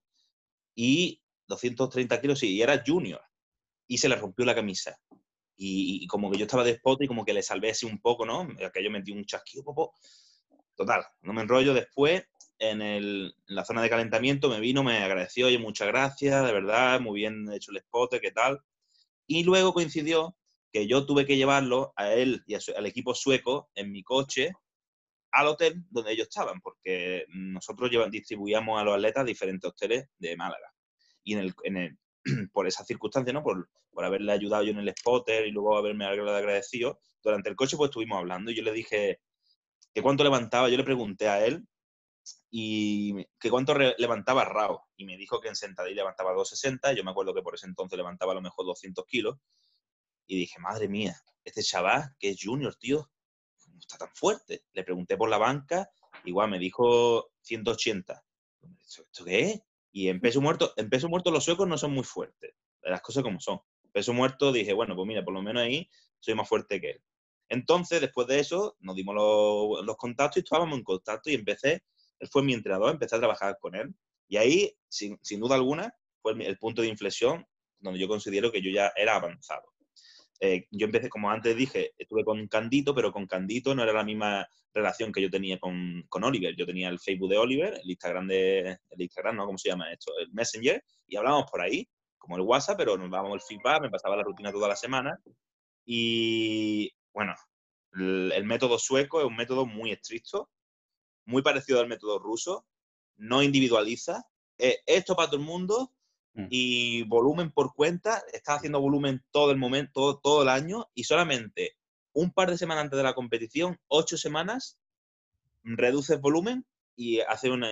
[0.74, 3.22] y 230 kilos, sí, y era junior.
[3.88, 4.98] Y se le rompió la camisa.
[5.58, 8.26] Y, como que yo estaba de spot y como que le salvé así un poco,
[8.26, 8.48] ¿no?
[8.74, 9.94] Que yo metí un chasquido, popo.
[10.76, 11.74] Total, no me enrollo.
[11.76, 12.24] Después,
[12.62, 16.54] en, el, en, la zona de calentamiento, me vino, me agradeció, oye, muchas gracias, de
[16.54, 18.62] verdad, muy bien hecho el spot, ¿qué tal?
[19.26, 20.38] Y luego coincidió
[20.71, 24.54] que yo tuve que llevarlo a él y al equipo sueco en mi coche
[25.32, 30.36] al hotel donde ellos estaban, porque nosotros distribuíamos a los atletas a diferentes hoteles de
[30.36, 30.71] Málaga.
[31.24, 31.97] Y en el,
[32.54, 33.41] por esa circunstancia, ¿no?
[33.41, 37.78] Por, por, haberle ayudado yo en el spotter y luego haberme agradecido, durante el coche
[37.78, 39.19] pues estuvimos hablando y yo le dije
[39.93, 41.65] que cuánto levantaba, yo le pregunté a él
[42.50, 47.12] y que cuánto levantaba Rao y me dijo que en sentadilla levantaba 260, yo me
[47.12, 49.38] acuerdo que por ese entonces levantaba a lo mejor 200 kilos
[50.28, 53.10] y dije, madre mía, este chaval que es junior, tío,
[53.80, 54.66] está tan fuerte.
[54.74, 55.90] Le pregunté por la banca,
[56.26, 58.24] igual me dijo 180.
[58.80, 59.62] ¿Esto qué es?
[59.92, 63.24] Y en peso muerto, en peso muerto los suecos no son muy fuertes, las cosas
[63.24, 63.60] como son.
[63.84, 66.92] En peso muerto dije, bueno, pues mira, por lo menos ahí soy más fuerte que
[66.92, 67.04] él.
[67.50, 71.84] Entonces, después de eso, nos dimos los, contactos y estábamos en contacto y empecé,
[72.22, 73.94] él fue mi entrenador, empecé a trabajar con él.
[74.28, 77.46] Y ahí, sin, duda alguna, fue el punto de inflexión
[77.80, 79.64] donde yo considero que yo ya era avanzado.
[80.40, 84.04] Eh, yo empecé, como antes dije, estuve con Candito, pero con Candito no era la
[84.04, 86.56] misma relación que yo tenía con, con Oliver.
[86.56, 89.46] Yo tenía el Facebook de Oliver, el Instagram de, el Instagram, ¿no?
[89.46, 90.12] ¿Cómo se llama esto?
[90.20, 93.90] El Messenger, y hablábamos por ahí, como el WhatsApp, pero nos dábamos el feedback, me
[93.90, 95.20] pasaba la rutina toda la semana.
[95.86, 97.36] Y bueno,
[97.94, 100.50] el, método sueco es un método muy estricto,
[101.26, 102.66] muy parecido al método ruso,
[103.18, 105.94] no individualiza, esto para todo el mundo,
[106.34, 106.48] Mm.
[106.50, 111.78] y volumen por cuenta, estás haciendo volumen todo el momento, todo, el año y solamente
[112.14, 114.78] un par de semanas antes de la competición, ocho semanas,
[115.64, 117.64] reduces volumen y haces un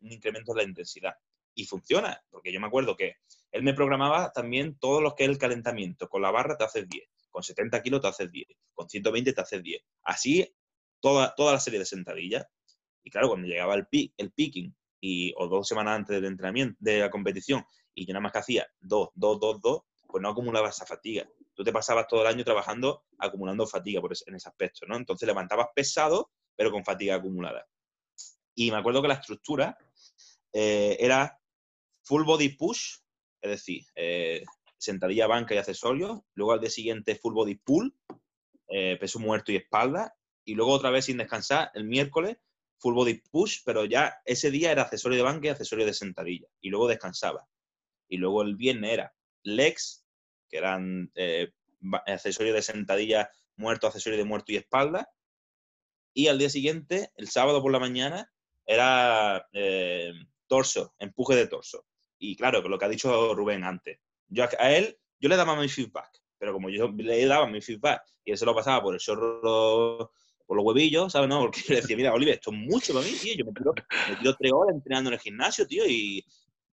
[0.00, 1.14] incremento de la intensidad.
[1.54, 3.14] Y funciona, porque yo me acuerdo que
[3.50, 6.08] él me programaba también todo lo que es el calentamiento.
[6.08, 9.40] Con la barra te haces 10, con 70 kilos te haces 10, con 120 te
[9.40, 9.82] haces 10.
[10.02, 10.54] Así
[11.00, 12.46] toda, toda la serie de sentadillas.
[13.06, 16.98] Y claro, cuando llegaba el, el picking y, o dos semanas antes del entrenamiento, de
[16.98, 17.64] la competición,
[17.94, 21.24] y yo nada más que hacía dos, dos, dos, dos, pues no acumulaba esa fatiga.
[21.54, 24.96] Tú te pasabas todo el año trabajando, acumulando fatiga por en ese aspecto, ¿no?
[24.96, 27.64] Entonces levantabas pesado, pero con fatiga acumulada.
[28.56, 29.78] Y me acuerdo que la estructura
[30.52, 31.38] eh, era
[32.02, 32.96] full body push,
[33.40, 34.42] es decir, eh,
[34.76, 36.22] sentadilla, banca y accesorios.
[36.34, 37.96] Luego al día siguiente full body pull,
[38.66, 40.12] eh, peso muerto y espalda.
[40.44, 42.38] Y luego otra vez sin descansar, el miércoles
[42.78, 46.48] full body push, pero ya ese día era accesorio de banca y accesorio de sentadilla.
[46.60, 47.48] Y luego descansaba.
[48.08, 50.04] Y luego el viernes era legs,
[50.48, 51.52] que eran eh,
[52.06, 55.08] accesorios de sentadilla, muerto, accesorio de muerto y espalda.
[56.12, 58.32] Y al día siguiente, el sábado por la mañana,
[58.64, 60.12] era eh,
[60.46, 61.86] torso, empuje de torso.
[62.18, 64.00] Y claro, lo que ha dicho Rubén antes.
[64.28, 68.02] Yo a él, yo le daba mi feedback, pero como yo le daba mi feedback
[68.24, 70.10] y él se lo pasaba por el chorro,
[70.46, 71.28] por los huevillos, ¿sabes?
[71.28, 73.34] No, porque le decía, mira, Oliver, esto es mucho para mí, tío.
[73.34, 73.74] Yo me tiro,
[74.08, 76.24] me tiro tres horas entrenando en el gimnasio, tío, y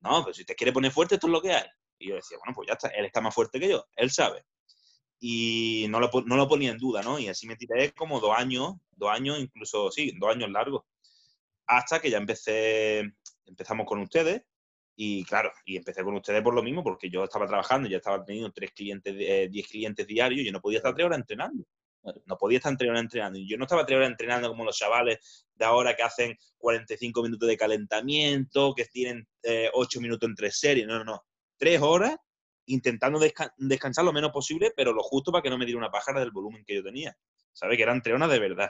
[0.02, 1.66] no, pero si te quiere poner fuerte, esto es lo que hay.
[1.98, 4.46] Y yo decía, bueno, pues ya está, él está más fuerte que yo, él sabe.
[5.20, 7.18] Y no lo, no lo ponía en duda, ¿no?
[7.18, 10.84] Y así me tiré como dos años, dos años, incluso, sí, dos años largos.
[11.66, 13.14] Hasta que ya empecé,
[13.46, 14.44] empezamos con ustedes.
[14.96, 18.24] Y claro, y empecé con ustedes por lo mismo, porque yo estaba trabajando, ya estaba
[18.24, 21.64] teniendo tres clientes, eh, diez clientes diarios, yo no podía estar tres horas entrenando.
[22.26, 23.40] No podía estar tres horas entrenando.
[23.40, 27.58] Yo no estaba tres entrenando como los chavales de ahora que hacen 45 minutos de
[27.58, 30.86] calentamiento, que tienen eh, 8 minutos entre series.
[30.88, 31.26] No, no, no
[31.58, 32.18] tres horas
[32.66, 33.20] intentando
[33.58, 36.32] descansar lo menos posible, pero lo justo para que no me diera una pájara del
[36.32, 37.16] volumen que yo tenía.
[37.54, 37.78] ¿Sabes?
[37.78, 38.70] Que eran tres horas de verdad.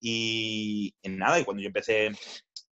[0.00, 2.12] Y en nada, y cuando yo empecé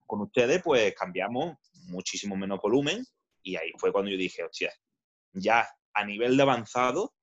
[0.06, 1.56] con ustedes, pues cambiamos
[1.86, 3.04] muchísimo menos volumen
[3.42, 4.72] y ahí fue cuando yo dije, hostia,
[5.32, 7.14] ya a nivel de avanzado,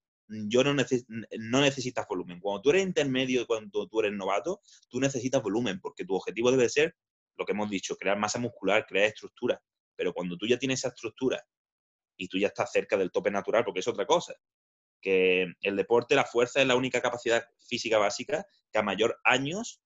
[0.47, 2.39] yo no, no necesitas volumen.
[2.39, 6.69] Cuando tú eres intermedio cuando tú eres novato, tú necesitas volumen porque tu objetivo debe
[6.69, 6.95] ser
[7.37, 9.61] lo que hemos dicho, crear masa muscular, crear estructura.
[9.95, 11.43] Pero cuando tú ya tienes esa estructura
[12.15, 14.35] y tú ya estás cerca del tope natural, porque es otra cosa.
[15.01, 19.81] Que el deporte, la fuerza es la única capacidad física básica que a mayor años,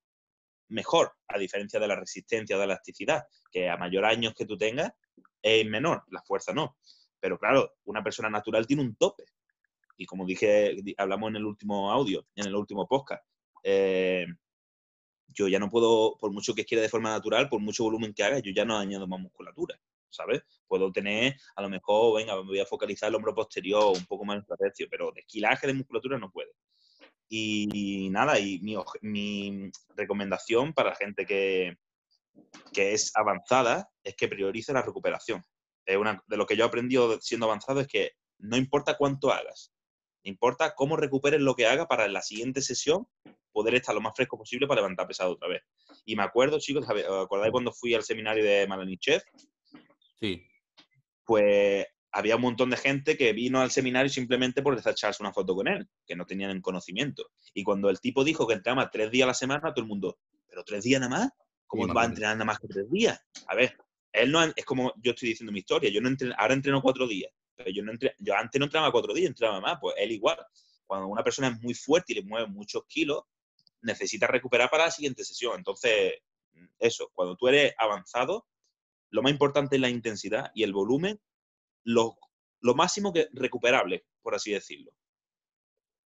[0.68, 4.46] mejor, a diferencia de la resistencia o de la elasticidad, que a mayor años que
[4.46, 4.92] tú tengas,
[5.42, 6.78] es menor, la fuerza no.
[7.20, 9.24] Pero claro, una persona natural tiene un tope.
[9.98, 13.24] Y como dije, hablamos en el último audio, en el último podcast,
[13.64, 14.26] eh,
[15.28, 18.24] yo ya no puedo, por mucho que quiera de forma natural, por mucho volumen que
[18.24, 19.80] haga, yo ya no añado más musculatura.
[20.16, 20.44] ¿sabes?
[20.68, 24.26] Puedo tener, a lo mejor, venga, me voy a focalizar el hombro posterior, un poco
[24.26, 26.52] más en trapecio, pero de esquilaje de musculatura no puede.
[27.28, 31.78] Y, nada, y mi, recomendación para la gente que,
[32.72, 35.44] que es avanzada es que priorice la recuperación.
[35.86, 39.32] Es una, de lo que yo he aprendido siendo avanzado es que no importa cuánto
[39.32, 39.74] hagas,
[40.30, 43.08] importa cómo recuperes lo que hagas para en la siguiente sesión
[43.52, 45.64] poder estar lo más fresco posible para levantar pesado otra vez.
[46.06, 49.22] Y me acuerdo, chicos, ¿acordáis cuando fui al seminario de Malanichev?
[50.20, 50.46] Sí.
[51.24, 55.56] Pues había un montón de gente que vino al seminario simplemente por echarse una foto
[55.56, 57.30] con él, que no tenían conocimiento.
[57.54, 60.18] Y cuando el tipo dijo que entrenaba tres días a la semana, todo el mundo,
[60.48, 61.30] ¿pero tres días nada más?
[61.68, 63.20] ¿Cómo va a entrenar nada más que tres días?
[63.48, 63.78] A ver,
[64.14, 65.90] él no es como yo estoy diciendo mi historia.
[65.90, 69.30] Yo no ahora entreno cuatro días, pero yo no yo antes no entrenaba cuatro días,
[69.30, 69.78] entrenaba más.
[69.80, 70.38] Pues él igual.
[70.86, 73.24] Cuando una persona es muy fuerte y le mueve muchos kilos,
[73.82, 75.58] necesita recuperar para la siguiente sesión.
[75.58, 76.14] Entonces,
[76.80, 78.48] eso, cuando tú eres avanzado,
[79.12, 81.20] lo más importante es la intensidad y el volumen,
[81.84, 82.18] lo,
[82.62, 84.92] máximo que recuperable, por así decirlo.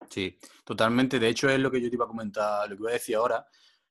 [0.09, 1.19] Sí, totalmente.
[1.19, 3.15] De hecho, es lo que yo te iba a comentar, lo que iba a decir
[3.15, 3.45] ahora.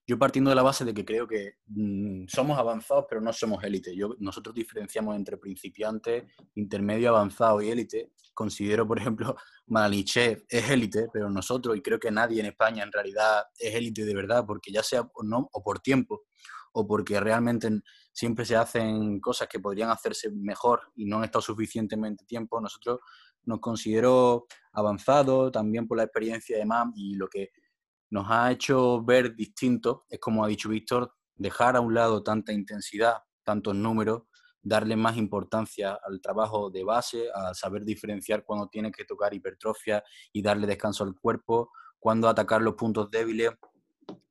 [0.09, 3.63] Yo partiendo de la base de que creo que mm, somos avanzados, pero no somos
[3.63, 3.95] élite.
[4.21, 8.13] nosotros diferenciamos entre principiantes, intermedio, avanzado y élite.
[8.33, 12.91] Considero, por ejemplo, Malichev es élite, pero nosotros, y creo que nadie en España en
[12.91, 16.23] realidad es élite de verdad, porque ya sea o por tiempo,
[16.73, 17.69] o porque realmente
[18.11, 22.59] siempre se hacen cosas que podrían hacerse mejor y no han estado suficientemente tiempo.
[22.63, 23.01] Nosotros
[23.45, 27.51] nos considero avanzados también por la experiencia de MAM y lo que
[28.11, 32.53] nos ha hecho ver distinto es, como ha dicho Víctor, dejar a un lado tanta
[32.53, 34.23] intensidad, tantos números,
[34.63, 40.03] darle más importancia al trabajo de base, a saber diferenciar cuando tiene que tocar hipertrofia
[40.33, 43.51] y darle descanso al cuerpo, cuándo atacar los puntos débiles,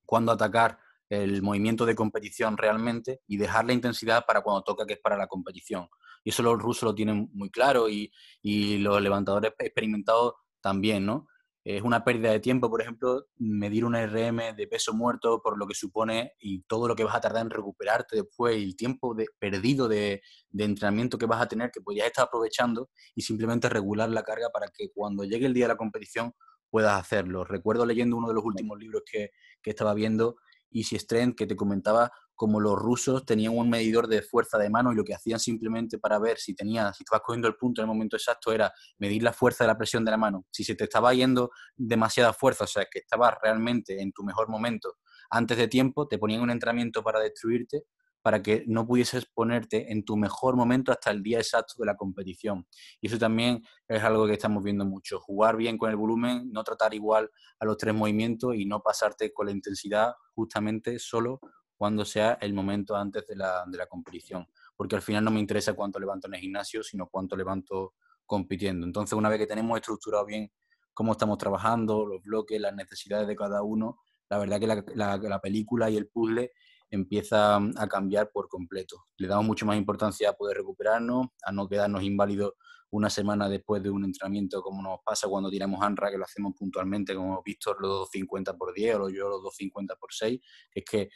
[0.05, 4.93] cuándo atacar el movimiento de competición realmente y dejar la intensidad para cuando toca que
[4.93, 5.87] es para la competición.
[6.23, 8.11] Y eso los rusos lo tienen muy claro y,
[8.41, 11.27] y los levantadores experimentados también, ¿no?
[11.69, 15.67] Es una pérdida de tiempo, por ejemplo, medir una RM de peso muerto por lo
[15.67, 19.13] que supone y todo lo que vas a tardar en recuperarte después y el tiempo
[19.13, 23.67] de, perdido de, de, entrenamiento que vas a tener que podías estar aprovechando y simplemente
[23.67, 26.33] regular la carga para que cuando llegue el día de la competición
[26.69, 27.43] puedas hacerlo.
[27.43, 30.37] Recuerdo leyendo uno de los últimos libros que, que estaba viendo
[30.71, 34.93] Easy Strength, que te comentaba como los rusos tenían un medidor de fuerza de mano
[34.93, 37.85] y lo que hacían simplemente para ver si tenías, si estabas cogiendo el punto en
[37.85, 40.45] el momento exacto era medir la fuerza de la presión de la mano.
[40.51, 44.47] Si se te estaba yendo demasiada fuerza, o sea, que estabas realmente en tu mejor
[44.47, 44.93] momento
[45.29, 47.83] antes de tiempo, te ponían un entrenamiento para destruirte
[48.21, 51.95] para que no pudieses ponerte en tu mejor momento hasta el día exacto de la
[51.95, 52.67] competición.
[52.99, 55.21] Y eso también es algo que estamos viendo mucho.
[55.21, 59.31] Jugar bien con el volumen, no tratar igual a los tres movimientos y no pasarte
[59.31, 61.39] con la intensidad justamente solo
[61.77, 64.47] cuando sea el momento antes de la, de la competición.
[64.75, 67.93] Porque al final no me interesa cuánto levanto en el gimnasio, sino cuánto levanto
[68.25, 68.85] compitiendo.
[68.85, 70.51] Entonces, una vez que tenemos estructurado bien
[70.93, 73.99] cómo estamos trabajando, los bloques, las necesidades de cada uno,
[74.29, 76.51] la verdad que la, la, la película y el puzzle
[76.89, 79.05] empieza mm, a cambiar por completo.
[79.17, 82.53] Le damos mucho más importancia a poder recuperarnos, a no quedarnos inválidos
[82.89, 86.53] una semana después de un entrenamiento como nos pasa cuando tiramos ANRA, que lo hacemos
[86.57, 90.39] puntualmente, como Víctor los 250 por 10 o yo los 250 por 6,
[90.71, 91.09] que es que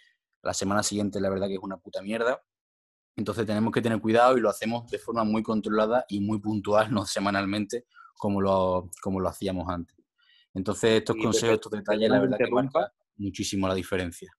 [0.44, 2.42] la semana siguiente la verdad que es una puta mierda.
[3.16, 6.94] Entonces tenemos que tener cuidado y lo hacemos de forma muy controlada y muy puntual,
[6.94, 7.86] no semanalmente,
[8.18, 9.96] como lo, como lo hacíamos antes.
[10.54, 12.88] Entonces estos consejos, estos detalles, la verdad que marcan
[13.18, 14.32] muchísimo la diferencia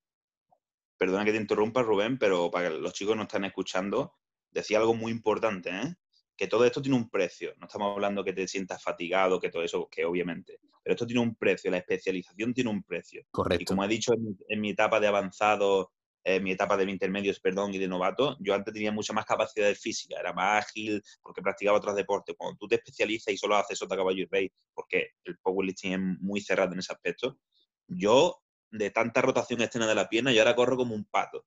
[1.02, 4.14] perdona que te interrumpa, Rubén, pero para que los chicos no están escuchando,
[4.52, 5.96] decía algo muy importante, ¿eh?
[6.36, 7.54] que todo esto tiene un precio.
[7.58, 10.60] No estamos hablando que te sientas fatigado, que todo eso, que obviamente.
[10.82, 13.22] Pero esto tiene un precio, la especialización tiene un precio.
[13.30, 13.62] Correcto.
[13.62, 14.12] Y como he dicho
[14.48, 15.92] en mi, etapa de avanzado,
[16.24, 19.66] en mi etapa de intermedios, perdón, y de novato, yo antes tenía mucha más capacidad
[19.66, 22.34] de física, era más ágil porque practicaba otros deportes.
[22.36, 26.20] Cuando tú te especializas y solo haces otra caballo y rey, porque el powerlifting es
[26.20, 27.38] muy cerrado en ese aspecto,
[27.86, 31.44] yo de tanta rotación externa de la pierna, yo ahora corro como un pato.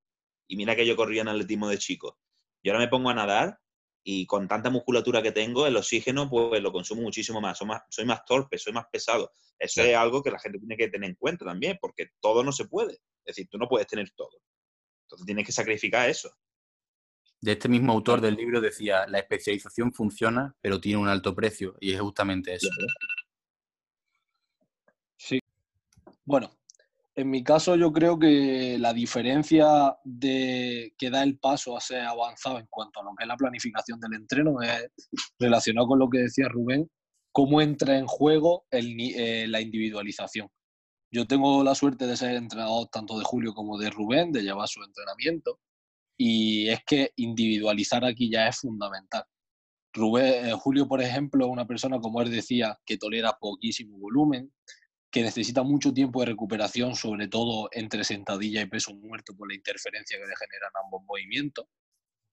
[0.47, 2.19] Y mira que yo corría en atletismo de chico.
[2.63, 3.59] Yo ahora me pongo a nadar
[4.08, 7.58] y con tanta musculatura que tengo, el oxígeno pues lo consumo muchísimo más.
[7.58, 9.34] Soy más, soy más torpe, soy más pesado.
[9.58, 12.51] Eso es algo que la gente tiene que tener en cuenta también, porque todo no
[12.51, 12.93] se puede.
[12.93, 14.39] Es decir, tú no puedes tener todo.
[15.06, 16.30] Entonces tienes que sacrificar eso.
[17.41, 21.76] De este mismo autor del libro decía, la especialización funciona, pero tiene un alto precio.
[21.80, 22.70] Y es justamente eso.
[25.18, 25.39] Sí.
[26.24, 26.56] Bueno,
[27.18, 32.01] en mi caso, yo creo que la diferencia de que da el paso a ser
[32.01, 34.89] avanzado en cuanto a lo que es la planificación del entreno es
[35.39, 36.89] relacionado con lo que decía Rubén,
[37.32, 40.49] cómo entra en juego eh, la individualización.
[41.09, 44.68] Yo tengo la suerte de ser entrenador tanto de Julio como de Rubén, de llevar
[44.68, 45.59] su entrenamiento,
[46.18, 49.24] y es que individualizar aquí ya es fundamental.
[49.93, 54.51] Rubén, eh, Julio, por ejemplo, es una persona, como él decía, que tolera poquísimo volumen,
[55.16, 59.55] que necesita mucho tiempo de recuperación, sobre todo entre sentadilla y peso muerto por la
[59.55, 61.68] interferencia que le generan ambos movimientos.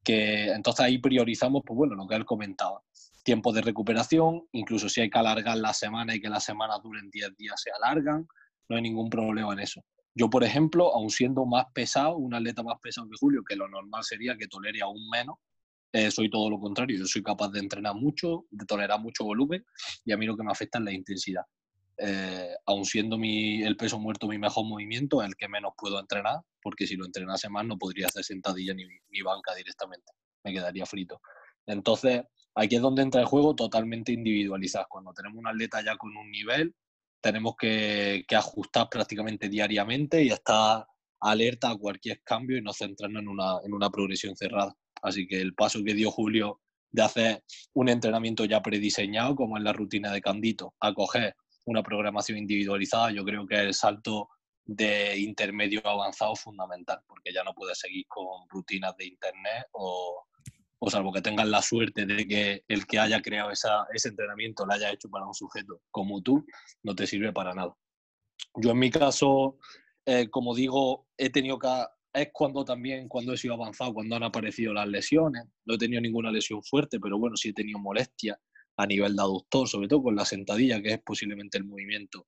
[0.03, 2.83] Que entonces ahí priorizamos, pues bueno, lo que él comentaba,
[3.23, 7.09] tiempo de recuperación, incluso si hay que alargar la semana y que las semanas duren
[7.09, 8.27] 10 días, se alargan,
[8.69, 9.81] no hay ningún problema en eso.
[10.13, 13.69] Yo, por ejemplo, aun siendo más pesado, un atleta más pesado que Julio, que lo
[13.69, 15.37] normal sería que tolere aún menos,
[15.93, 16.99] eh, soy todo lo contrario.
[16.99, 19.65] Yo soy capaz de entrenar mucho, de tolerar mucho volumen
[20.05, 21.45] y a mí lo que me afecta es la intensidad
[22.05, 26.41] eh, aun siendo mi, el peso muerto mi mejor movimiento, el que menos puedo entrenar,
[26.61, 30.85] porque si lo entrenase más no podría hacer sentadilla ni, ni banca directamente, me quedaría
[30.85, 31.21] frito.
[31.65, 32.23] Entonces,
[32.57, 34.87] aquí es donde entra el juego totalmente individualizado.
[34.89, 36.75] Cuando tenemos un atleta ya con un nivel,
[37.21, 40.85] tenemos que, que, ajustar prácticamente diariamente y estar
[41.21, 44.75] alerta a cualquier cambio y no centrarnos en una, en una progresión cerrada.
[45.03, 47.45] Así que el paso que dio Julio de hacer
[47.75, 53.11] un entrenamiento ya prediseñado, como en la rutina de Candito, a coger una programación individualizada,
[53.11, 54.29] yo creo que es el salto
[54.65, 60.25] de intermedio avanzado fundamental, porque ya no puedes seguir con rutinas de internet o,
[60.79, 64.65] o salvo que tengas la suerte de que el que haya creado esa, ese entrenamiento
[64.65, 66.45] lo haya hecho para un sujeto como tú,
[66.83, 67.75] no te sirve para nada.
[68.57, 69.59] Yo en mi caso,
[70.07, 71.69] eh, como digo, he tenido que...
[72.15, 75.45] Es cuando también, cuando he sido avanzado, cuando han aparecido las lesiones.
[75.65, 78.37] No he tenido ninguna lesión fuerte, pero bueno, sí he tenido molestias
[78.83, 82.27] a nivel de aductor, sobre todo con la sentadilla, que es posiblemente el movimiento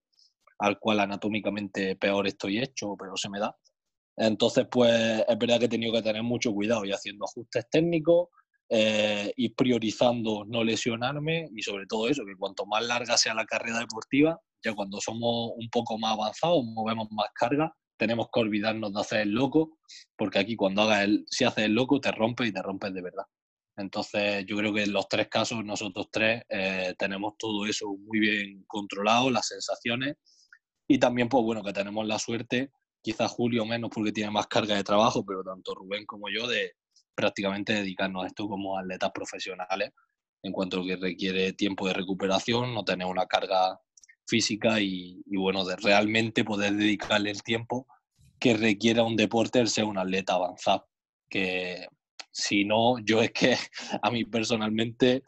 [0.59, 3.57] al cual anatómicamente peor estoy hecho, pero se me da.
[4.17, 8.29] Entonces, pues es verdad que he tenido que tener mucho cuidado y haciendo ajustes técnicos,
[8.71, 13.45] eh, ir priorizando no lesionarme y sobre todo eso, que cuanto más larga sea la
[13.45, 18.93] carrera deportiva, ya cuando somos un poco más avanzados, movemos más carga, tenemos que olvidarnos
[18.93, 19.79] de hacer el loco,
[20.17, 23.03] porque aquí cuando hagas el, si haces el loco te rompes y te rompes de
[23.03, 23.25] verdad.
[23.77, 28.21] Entonces, yo creo que en los tres casos, nosotros tres, eh, tenemos todo eso muy
[28.21, 30.17] bien controlado, las sensaciones,
[30.87, 32.71] y también, pues bueno, que tenemos la suerte,
[33.03, 36.73] quizás Julio menos porque tiene más carga de trabajo, pero tanto Rubén como yo, de
[37.15, 39.91] prácticamente dedicarnos a esto como atletas profesionales,
[40.43, 43.81] en cuanto a lo que requiere tiempo de recuperación, no tener una carga
[44.27, 47.87] física y, y bueno, de realmente poder dedicarle el tiempo
[48.39, 50.87] que requiera un deporte el ser un atleta avanzado.
[51.31, 51.89] Que
[52.35, 53.57] si no, yo es que
[54.03, 55.23] a mí personalmente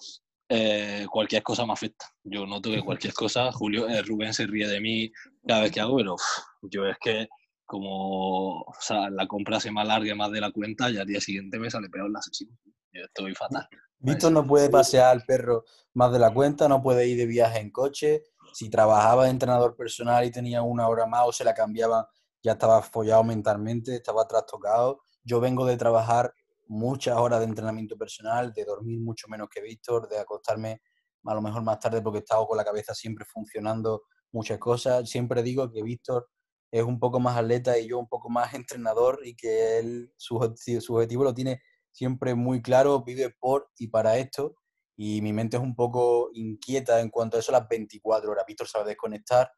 [0.48, 2.06] eh, cualquier cosa me afecta.
[2.24, 5.12] Yo noto que cualquier cosa, Julio, eh, Rubén se ríe de mí
[5.46, 6.16] cada vez que hago, pero
[6.62, 7.28] yo es que
[7.64, 11.20] como o sea, la compra se me alargue más de la cuenta y al día
[11.20, 12.50] siguiente me sale peor la sesión.
[12.92, 13.68] Yo estoy fatal.
[13.98, 17.60] Víctor no puede pasear al perro más de la cuenta, no puede ir de viaje
[17.60, 18.24] en coche.
[18.52, 22.08] Si trabajaba de entrenador personal y tenía una hora más o se la cambiaba,
[22.42, 25.00] ya estaba follado mentalmente, estaba trastocado.
[25.24, 26.34] Yo vengo de trabajar
[26.68, 30.80] muchas horas de entrenamiento personal, de dormir mucho menos que Víctor, de acostarme
[31.24, 34.02] a lo mejor más tarde porque he estado con la cabeza siempre funcionando
[34.32, 35.08] muchas cosas.
[35.08, 36.28] Siempre digo que Víctor
[36.70, 40.36] es un poco más atleta y yo un poco más entrenador y que él su,
[40.36, 41.60] objetivo lo tiene
[41.90, 44.54] siempre muy claro, vive por y para esto
[44.96, 48.44] y mi mente es un poco inquieta en cuanto a eso las 24 horas.
[48.46, 49.50] Víctor sabe desconectar,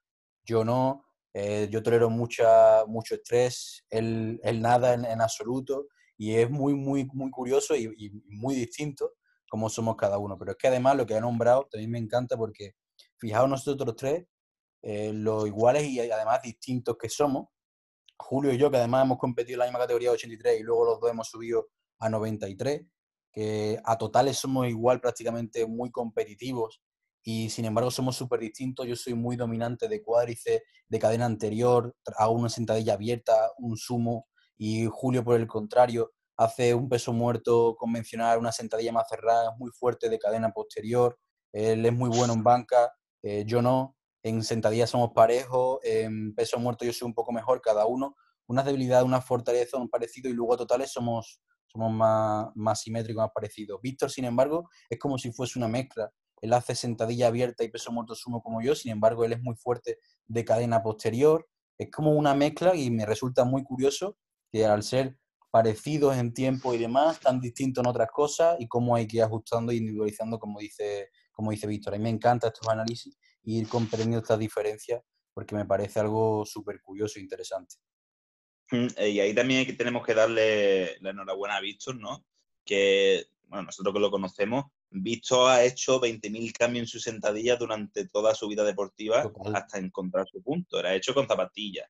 [0.45, 5.87] yo no, eh, yo tolero mucha, mucho estrés, él nada en, absoluto
[6.19, 9.13] y es muy, muy, muy curioso y, muy distinto
[9.49, 10.37] como somos cada uno.
[10.37, 12.75] Pero es que además lo que ha nombrado también me encanta porque
[13.17, 14.27] fijaos nosotros tres,
[14.83, 17.47] eh, lo iguales y además distintos que somos.
[18.19, 20.85] Julio y yo, que además hemos competido en la misma categoría de 83 y luego
[20.85, 21.69] los dos hemos subido
[22.01, 22.83] a 93,
[23.33, 26.83] que a totales somos igual prácticamente muy competitivos
[27.23, 28.89] y sin embargo somos súper distintos.
[28.89, 34.27] Yo soy muy dominante de cuádriceps, de cadena anterior, hago una sentadilla abierta, un sumo
[34.59, 39.71] y Julio por el contrario hace un peso muerto convencional, una sentadilla más cerrada, muy
[39.71, 41.19] fuerte de cadena posterior.
[41.53, 42.93] Él es muy bueno en banca,
[43.23, 43.97] eh, yo no.
[44.23, 48.15] En sentadillas somos parejos, en peso muerto yo soy un poco mejor cada uno.
[48.47, 53.33] Una debilidad, una fortaleza, un parecido y luego totales somos, somos más, más simétricos, más
[53.35, 53.81] parecidos.
[53.83, 56.11] Víctor, sin embargo, es como si fuese una mezcla.
[56.41, 59.57] Él hace sentadilla abierta y peso muerto sumo como yo, sin embargo, él es muy
[59.57, 61.49] fuerte de cadena posterior.
[61.77, 64.17] Es como una mezcla y me resulta muy curioso
[64.51, 65.17] que al ser
[65.51, 69.23] parecidos en tiempo y demás, tan distintos en otras cosas y cómo hay que ir
[69.23, 71.95] ajustando e individualizando, como dice, como dice Víctor.
[71.95, 76.45] A mí me encanta estos análisis y ir comprendiendo estas diferencias porque me parece algo
[76.45, 77.77] súper curioso e interesante.
[78.73, 82.27] Mm, eh, y ahí también tenemos que darle la enhorabuena a Víctor, ¿no?
[82.65, 88.09] Que, bueno, nosotros que lo conocemos, Víctor ha hecho 20.000 cambios en su sentadilla durante
[88.09, 90.79] toda su vida deportiva hasta encontrar su punto.
[90.79, 91.89] Era hecho con zapatillas,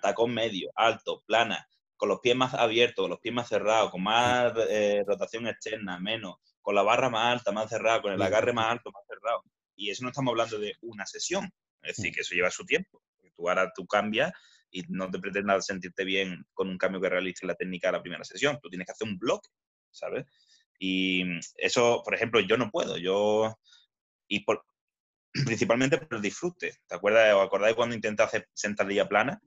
[0.00, 1.66] tacón medio, alto, plana,
[2.02, 6.00] con los pies más abiertos, con los pies más cerrados, con más eh, rotación externa,
[6.00, 9.44] menos, con la barra más alta, más cerrada, con el agarre más alto, más cerrado.
[9.76, 11.48] Y eso no estamos hablando de una sesión.
[11.80, 13.00] Es decir, que eso lleva su tiempo.
[13.36, 14.32] Tú ahora tú cambias
[14.68, 17.92] y no te pretendas sentirte bien con un cambio que realices en la técnica de
[17.92, 18.58] la primera sesión.
[18.60, 19.50] Tú tienes que hacer un bloque,
[19.92, 20.26] ¿sabes?
[20.80, 21.22] Y
[21.54, 22.96] eso, por ejemplo, yo no puedo.
[22.96, 23.60] Yo,
[24.26, 24.64] y por,
[25.46, 26.74] principalmente por el disfrute.
[26.84, 29.40] ¿Te acuerdas o acordáis cuando intenté hacer sentadilla plana?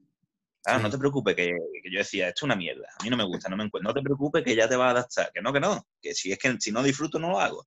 [0.68, 3.24] Ah, no te preocupes, que, yo decía, esto es una mierda, a mí no me
[3.24, 3.88] gusta, no me encuentro.
[3.88, 5.30] No te preocupes, que ya te va a adaptar.
[5.32, 7.64] Que no, que no, que si es que si no disfruto, no lo hago.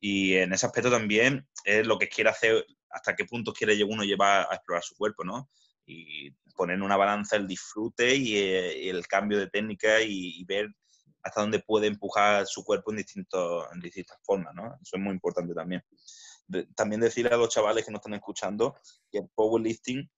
[0.00, 4.02] Y en ese aspecto también es lo que quiere hacer, hasta qué punto quiere uno
[4.02, 5.48] llevar a explorar su cuerpo, ¿no?
[5.86, 10.68] Y poner en una balanza el disfrute y, eh, el cambio de técnica y, ver
[11.22, 14.66] hasta dónde puede empujar su cuerpo en, distintos, en distintas formas, ¿no?
[14.82, 15.82] Eso es muy importante también.
[16.74, 18.74] también decirle a los chavales que nos están escuchando
[19.10, 20.08] que el powerlifting,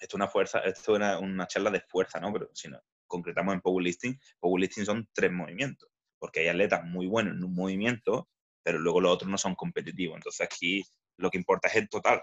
[0.00, 2.32] esto es una fuerza, esto es una, una charla de fuerza, ¿no?
[2.32, 5.88] Pero si no concretamos en powerlifting, powerlifting son tres movimientos,
[6.18, 8.28] porque hay atletas muy buenos en un movimiento,
[8.62, 10.16] pero luego los otros no son competitivos.
[10.16, 10.82] Entonces aquí
[11.18, 12.22] lo que importa es el total.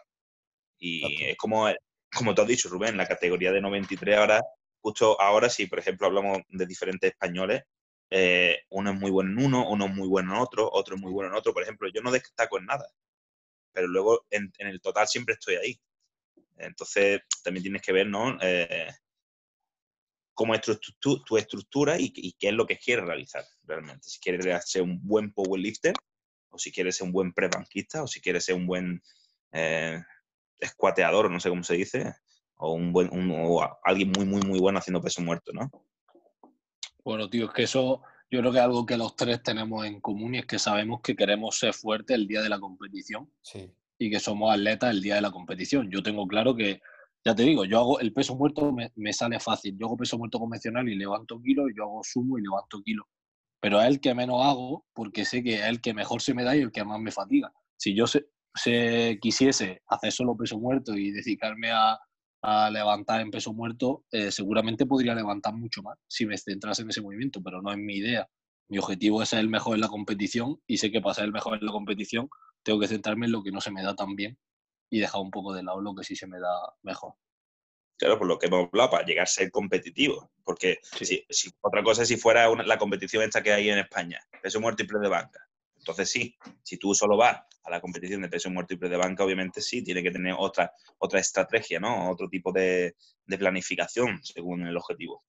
[0.78, 1.70] Y es como
[2.14, 4.42] como tú has dicho, Rubén, la categoría de 93 ahora,
[4.82, 7.64] justo ahora, si por ejemplo hablamos de diferentes españoles,
[8.10, 11.02] eh, uno es muy bueno en uno, uno es muy bueno en otro, otro es
[11.02, 11.54] muy bueno en otro.
[11.54, 12.88] Por ejemplo, yo no destaco en nada,
[13.74, 15.80] pero luego en, el total siempre estoy ahí.
[16.58, 18.38] Entonces, también tienes que ver, ¿no?
[18.42, 18.90] Eh,
[20.34, 24.10] cómo es tu, estructura y, qué es lo que quieres realizar realmente.
[24.10, 25.94] Si quieres ser un buen powerlifter,
[26.50, 29.02] o si quieres ser un buen prebanquista, o si quieres ser un buen
[29.52, 30.02] eh,
[30.60, 32.14] escuateador, no sé cómo se dice,
[32.56, 35.72] o, un buen, o alguien muy, muy, muy bueno haciendo peso muerto, ¿no?
[37.04, 38.02] Bueno, tío, es que eso
[38.34, 41.02] yo creo que es algo que los tres tenemos en común y es que sabemos
[41.02, 43.72] que queremos ser fuertes el día de la competición sí.
[44.04, 45.90] Y que somos atletas el día de la competición.
[45.90, 46.82] Yo tengo claro que,
[47.26, 49.78] ya te digo, yo hago el peso muerto, me, me sale fácil.
[49.80, 53.06] Yo hago peso muerto convencional y levanto kilos, yo hago sumo y levanto kilos.
[53.62, 56.44] Pero es el que menos hago porque sé que es el que mejor se me
[56.44, 57.54] da y el que más me fatiga.
[57.78, 61.98] Si yo sé, se quisiese hacer solo peso muerto y dedicarme a,
[62.72, 67.02] levantar en peso muerto, eh, seguramente podría levantar mucho más si me centrase en ese
[67.02, 68.28] movimiento, pero no es mi idea.
[68.68, 71.32] Mi objetivo es ser el mejor en la competición y sé que para ser el
[71.32, 72.28] mejor en la competición
[72.64, 74.38] tengo que centrarme en lo que no se me da tan bien
[74.90, 77.14] y dejar un poco de lado lo que sí se me da mejor.
[77.98, 80.32] Claro, por lo que hemos hablado, para llegar a ser competitivo.
[80.44, 81.26] Porque si,
[81.62, 85.08] otra cosa es si fuera la competición esta que hay en España, peso múltiple de
[85.08, 85.48] banca.
[85.78, 89.62] Entonces sí, si tú solo vas a la competición de peso múltiple de banca, obviamente
[89.62, 92.10] sí, tiene que tener otra, otra estrategia, ¿no?
[92.10, 92.96] Otro tipo de,
[93.26, 95.24] de planificación según el objetivo.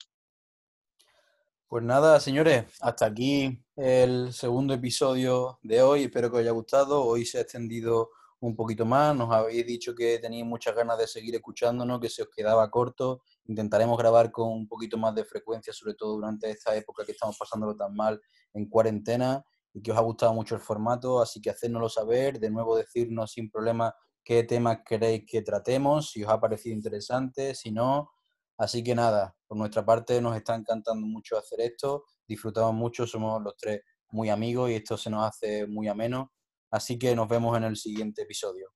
[1.74, 6.04] Pues nada, señores, hasta aquí el segundo episodio de hoy.
[6.04, 7.02] Espero que os haya gustado.
[7.02, 9.16] Hoy se ha extendido un poquito más.
[9.16, 13.22] Nos habéis dicho que tenéis muchas ganas de seguir escuchándonos, que se os quedaba corto.
[13.46, 17.36] Intentaremos grabar con un poquito más de frecuencia, sobre todo durante esta época que estamos
[17.36, 18.22] pasándolo tan mal
[18.52, 21.20] en cuarentena y que os ha gustado mucho el formato.
[21.20, 26.22] Así que hacérnoslo saber, de nuevo decirnos sin problema qué temas queréis que tratemos, si
[26.22, 28.12] os ha parecido interesante, si no.
[28.56, 33.40] Así que nada, por nuestra parte nos está encantando mucho hacer esto, disfrutamos mucho, somos
[33.40, 36.32] los tres muy amigos y esto se nos hace muy ameno.
[36.72, 38.72] Así que nos vemos en el siguiente episodio.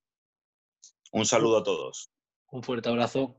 [1.10, 2.12] Un saludo a todos.
[2.52, 3.34] Un fuerte abrazo.